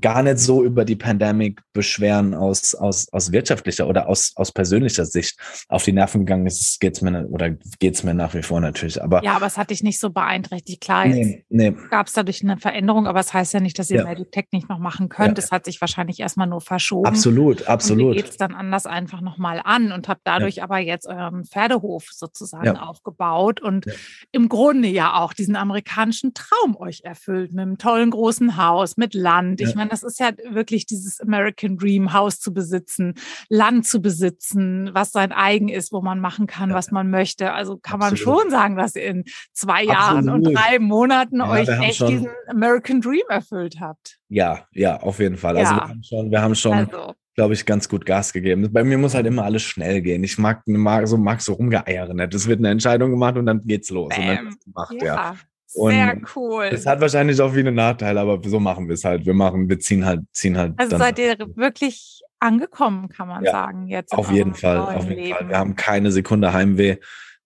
[0.00, 5.04] gar nicht so über die Pandemic beschweren aus, aus, aus wirtschaftlicher oder aus, aus persönlicher
[5.04, 7.50] Sicht auf die Nerven gegangen ist, geht's mir oder
[7.80, 9.02] geht's mir nach wie vor natürlich.
[9.02, 10.80] Aber ja, aber es hat dich nicht so beeinträchtigt.
[10.80, 11.74] Klar, nee, nee.
[11.90, 14.04] gab es dadurch eine Veränderung, aber es das heißt ja nicht, dass ihr ja.
[14.04, 15.38] Meditech nicht noch machen könnt.
[15.38, 15.52] Es ja.
[15.52, 17.06] hat sich wahrscheinlich erstmal nur verschoben.
[17.06, 18.10] Absolut, absolut.
[18.10, 20.64] Und ihr geht's dann anders einfach nochmal an und habt dadurch ja.
[20.64, 23.86] aber jetzt euren Pferdehof sozusagen aufgebaut und
[24.32, 29.14] im Grunde ja auch diesen amerikanischen Traum euch erfüllt mit einem tollen großen Haus, mit
[29.14, 29.61] Land.
[29.68, 33.14] Ich meine, das ist ja wirklich dieses American Dream, Haus zu besitzen,
[33.48, 36.76] Land zu besitzen, was sein eigen ist, wo man machen kann, ja.
[36.76, 37.52] was man möchte.
[37.52, 40.48] Also kann man schon sagen, dass ihr in zwei Jahren Absolut.
[40.48, 44.18] und drei Monaten ja, euch echt schon, diesen American Dream erfüllt habt.
[44.28, 45.56] Ja, ja, auf jeden Fall.
[45.56, 48.70] Also wir haben schon, wir haben schon also glaube ich, ganz gut Gas gegeben.
[48.72, 50.22] Bei mir muss halt immer alles schnell gehen.
[50.22, 52.18] Ich mag, mag so, mag so rumgeeiern.
[52.18, 54.10] Es wird eine Entscheidung gemacht und dann geht's los.
[54.10, 54.20] Bam.
[54.20, 55.06] Und dann gemacht, ja.
[55.06, 55.36] ja.
[55.74, 56.64] Und Sehr cool.
[56.72, 59.24] Es hat wahrscheinlich auch viele Nachteile, aber so machen wir es halt.
[59.24, 60.74] Wir machen, wir ziehen halt, ziehen halt.
[60.76, 64.12] Also seid ihr wirklich angekommen, kann man ja, sagen, jetzt.
[64.12, 65.36] Auf jeden Fall, auf jeden Leben.
[65.36, 65.48] Fall.
[65.48, 66.96] Wir haben keine Sekunde Heimweh.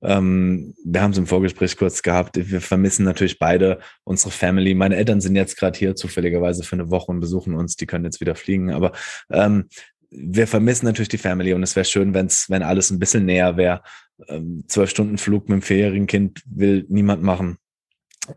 [0.03, 2.37] Ähm, wir haben es im Vorgespräch kurz gehabt.
[2.37, 4.75] Wir vermissen natürlich beide unsere Family.
[4.75, 7.77] Meine Eltern sind jetzt gerade hier zufälligerweise für eine Woche und besuchen uns.
[7.77, 8.73] Die können jetzt wieder fliegen.
[8.73, 8.93] Aber
[9.31, 9.69] ähm,
[10.11, 13.57] wir vermissen natürlich die Family und es wäre schön, wenn's, wenn alles ein bisschen näher
[13.57, 13.83] wäre.
[14.29, 17.59] Ähm, zwölf Stunden Flug mit dem Ferienkind will niemand machen.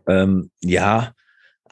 [0.06, 1.12] Ähm, ja,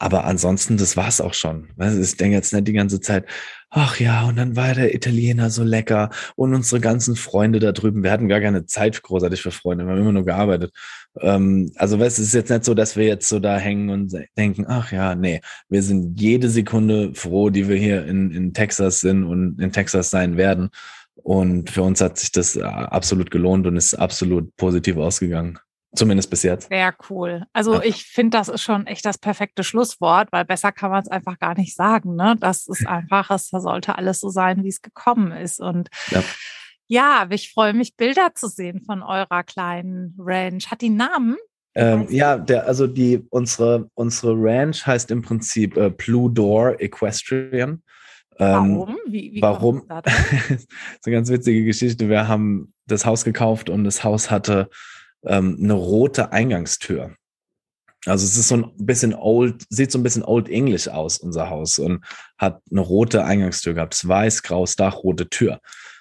[0.01, 1.71] aber ansonsten, das war's auch schon.
[2.01, 3.27] Ich denke jetzt nicht die ganze Zeit,
[3.71, 8.05] ach ja, und dann war der Italiener so lecker und unsere ganzen Freunde da drüben.
[8.05, 10.73] Wir hatten gar keine Zeit großartig für Freunde, wir haben immer nur gearbeitet.
[11.21, 14.67] Ähm, also es ist jetzt nicht so, dass wir jetzt so da hängen und denken,
[14.69, 19.25] ach ja, nee, wir sind jede Sekunde froh, die wir hier in, in Texas sind
[19.25, 20.71] und in Texas sein werden.
[21.17, 25.59] Und für uns hat sich das äh, absolut gelohnt und ist absolut positiv ausgegangen.
[25.95, 26.69] Zumindest bis jetzt.
[26.69, 27.45] Sehr cool.
[27.55, 27.83] Also ja.
[27.83, 31.39] ich finde, das ist schon echt das perfekte Schlusswort, weil besser kann man es einfach
[31.39, 32.15] gar nicht sagen.
[32.15, 32.37] Ne?
[32.39, 35.61] Das ist einfach, es sollte alles so sein, wie es gekommen ist.
[35.61, 36.23] Und ja.
[36.89, 40.71] ja, ich freue mich, Bilder zu sehen von eurer kleinen Ranch.
[40.71, 41.37] Hat die Namen?
[41.75, 47.83] Ähm, ja, der, also die, unsere, unsere Ranch heißt im Prinzip äh, Blue Door Equestrian.
[48.39, 48.97] Ähm, warum?
[49.07, 49.83] Wie, wie warum?
[49.89, 50.13] das
[50.51, 52.11] ist eine ganz witzige Geschichte.
[52.11, 54.69] Wir haben das Haus gekauft und das Haus hatte
[55.25, 57.15] ähm, eine rote Eingangstür.
[58.07, 61.51] Also es ist so ein bisschen old, sieht so ein bisschen old English aus, unser
[61.51, 62.05] Haus, und
[62.39, 63.95] hat eine rote Eingangstür gehabt.
[63.95, 65.61] Es weiß, graues Dach, rote Tür.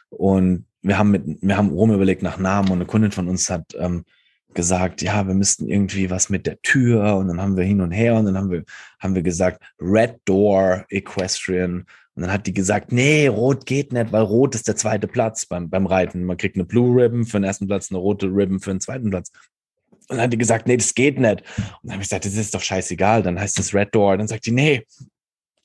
[0.09, 3.49] Und wir haben mit, wir haben rum überlegt nach Namen und eine Kundin von uns
[3.49, 4.05] hat ähm,
[4.53, 7.91] gesagt, ja, wir müssten irgendwie was mit der Tür und dann haben wir hin und
[7.91, 8.63] her und dann haben wir,
[8.99, 11.86] haben wir gesagt, Red Door Equestrian
[12.18, 15.45] und dann hat die gesagt, nee, rot geht nicht, weil rot ist der zweite Platz
[15.45, 16.24] beim, beim Reiten.
[16.24, 19.11] Man kriegt eine Blue Ribbon für den ersten Platz, eine rote Ribbon für den zweiten
[19.11, 19.32] Platz.
[20.09, 21.43] Und dann hat die gesagt, nee, das geht nicht.
[21.57, 23.22] Und dann habe ich gesagt, das ist doch scheißegal.
[23.22, 24.18] Dann heißt es Red Door.
[24.18, 24.84] Dann sagt die, nee,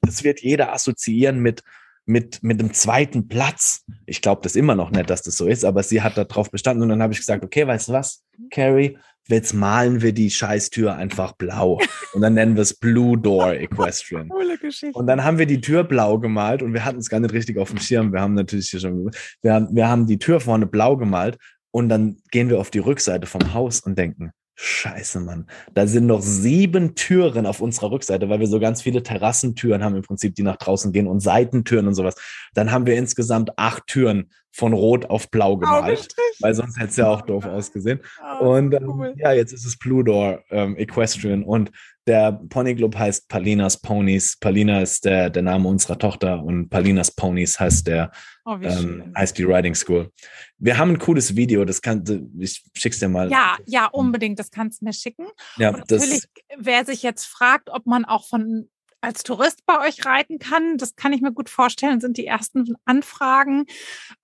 [0.02, 1.62] das wird jeder assoziieren mit,
[2.04, 3.84] mit, mit dem zweiten Platz.
[4.06, 6.82] Ich glaube das immer noch nicht, dass das so ist, aber sie hat darauf bestanden.
[6.82, 8.98] Und dann habe ich gesagt, okay, weißt du was, Carrie,
[9.28, 11.80] jetzt malen wir die Scheißtür einfach blau.
[12.12, 14.28] Und dann nennen wir es Blue Door Equestrian.
[14.30, 14.98] Coole Geschichte.
[14.98, 17.58] Und dann haben wir die Tür blau gemalt und wir hatten es gar nicht richtig
[17.58, 18.12] auf dem Schirm.
[18.12, 19.10] Wir haben natürlich hier schon,
[19.42, 21.38] wir haben, wir haben die Tür vorne blau gemalt
[21.70, 25.46] und dann gehen wir auf die Rückseite vom Haus und denken, Scheiße, Mann.
[25.74, 29.96] Da sind noch sieben Türen auf unserer Rückseite, weil wir so ganz viele Terrassentüren haben
[29.96, 32.16] im Prinzip, die nach draußen gehen und Seitentüren und sowas.
[32.54, 36.96] Dann haben wir insgesamt acht Türen von Rot auf Blau gemalt, weil sonst hätte es
[36.96, 38.00] ja auch doof ausgesehen.
[38.40, 41.70] Oh, und ähm, ja, jetzt ist es Pludor ähm, Equestrian und
[42.06, 44.36] der Pony Club heißt Palinas Ponies.
[44.38, 48.10] Palina ist der, der Name unserer Tochter und Palinas Ponies heißt der
[48.44, 50.10] oh, ähm, heißt die Riding School.
[50.58, 52.04] Wir haben ein cooles Video, das kann
[52.38, 53.30] ich schick's dir mal.
[53.30, 55.26] Ja, ja, unbedingt, das kannst du mir schicken.
[55.56, 56.24] Ja, und natürlich,
[56.58, 58.68] wer sich jetzt fragt, ob man auch von
[59.02, 60.78] als Tourist bei euch reiten kann.
[60.78, 63.66] Das kann ich mir gut vorstellen, sind die ersten Anfragen,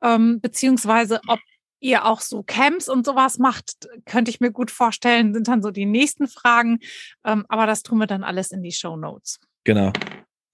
[0.02, 1.40] ähm, beziehungsweise ob
[1.80, 5.70] ihr auch so Camps und sowas macht, könnte ich mir gut vorstellen, sind dann so
[5.70, 6.78] die nächsten Fragen.
[7.24, 9.38] Ähm, aber das tun wir dann alles in die Show Notes.
[9.64, 9.92] Genau.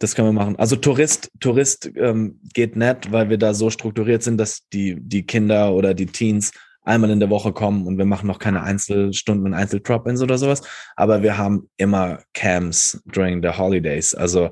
[0.00, 0.56] Das können wir machen.
[0.56, 5.24] Also Tourist, Tourist ähm, geht nett, weil wir da so strukturiert sind, dass die, die
[5.24, 6.50] Kinder oder die Teens
[6.84, 10.62] einmal in der Woche kommen und wir machen noch keine Einzelstunden und Einzeldrop-ins oder sowas.
[10.96, 14.14] Aber wir haben immer Camps during the holidays.
[14.14, 14.50] Also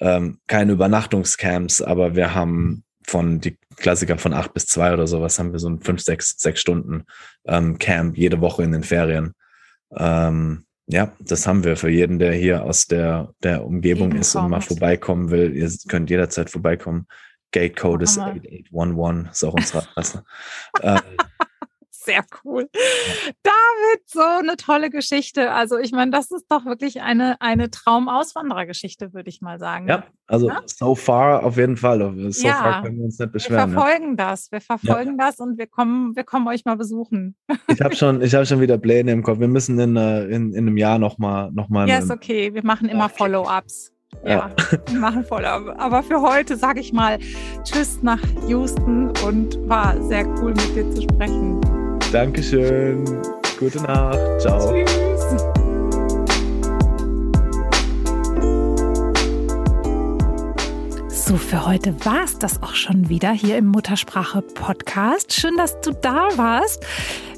[0.00, 5.38] ähm, keine Übernachtungscamps, aber wir haben von die Klassiker von acht bis zwei oder sowas
[5.38, 7.04] haben wir so ein fünf, sechs, sechs Stunden
[7.46, 9.34] ähm, Camp jede Woche in den Ferien.
[9.94, 14.32] Ähm, ja, das haben wir für jeden, der hier aus der, der Umgebung Jeden ist
[14.32, 14.44] kommt.
[14.46, 15.54] und mal vorbeikommen will.
[15.54, 17.06] Ihr könnt jederzeit vorbeikommen.
[17.52, 20.24] Gatecode ist 8811, ist auch unsere Adresse.
[20.82, 21.00] ähm,
[22.04, 22.68] Sehr cool.
[23.42, 25.52] David, so eine tolle Geschichte.
[25.52, 29.88] Also ich meine, das ist doch wirklich eine, eine Traumauswanderergeschichte, würde ich mal sagen.
[29.88, 30.60] Ja, also ja?
[30.66, 32.00] so far auf jeden Fall.
[32.30, 33.70] So ja, far können wir uns nicht beschweren.
[33.70, 34.30] Wir verfolgen ja.
[34.30, 37.36] das, wir verfolgen das und wir kommen, wir kommen euch mal besuchen.
[37.68, 39.40] Ich habe schon, hab schon wieder Pläne im Kopf.
[39.40, 42.52] Wir müssen in, äh, in, in einem Jahr nochmal noch mal Ja, ist okay.
[42.52, 43.92] Wir machen immer Follow-ups.
[44.26, 44.50] Ja,
[44.86, 45.74] wir machen Follow-up.
[45.78, 47.18] Aber für heute sage ich mal
[47.64, 51.60] Tschüss nach Houston und war sehr cool mit dir zu sprechen.
[52.14, 53.04] Dankeschön.
[53.58, 54.40] Gute Nacht.
[54.40, 54.72] Ciao.
[54.72, 55.20] Tschüss.
[61.08, 65.32] So, für heute war es das auch schon wieder hier im Muttersprache Podcast.
[65.32, 66.86] Schön, dass du da warst.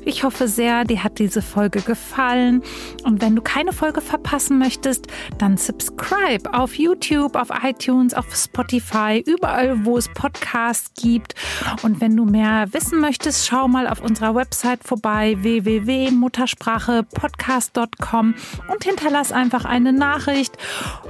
[0.08, 2.62] Ich hoffe sehr, dir hat diese Folge gefallen.
[3.02, 9.20] Und wenn du keine Folge verpassen möchtest, dann subscribe auf YouTube, auf iTunes, auf Spotify,
[9.26, 11.34] überall, wo es Podcasts gibt.
[11.82, 18.34] Und wenn du mehr wissen möchtest, schau mal auf unserer Website vorbei www.muttersprachepodcast.com
[18.68, 20.56] und hinterlass einfach eine Nachricht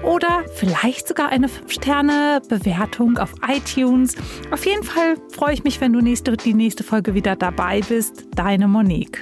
[0.05, 4.15] oder vielleicht sogar eine 5-Sterne-Bewertung auf iTunes.
[4.51, 8.25] Auf jeden Fall freue ich mich, wenn du nächste, die nächste Folge wieder dabei bist.
[8.35, 8.86] Deine Monika.
[8.87, 9.19] Monique.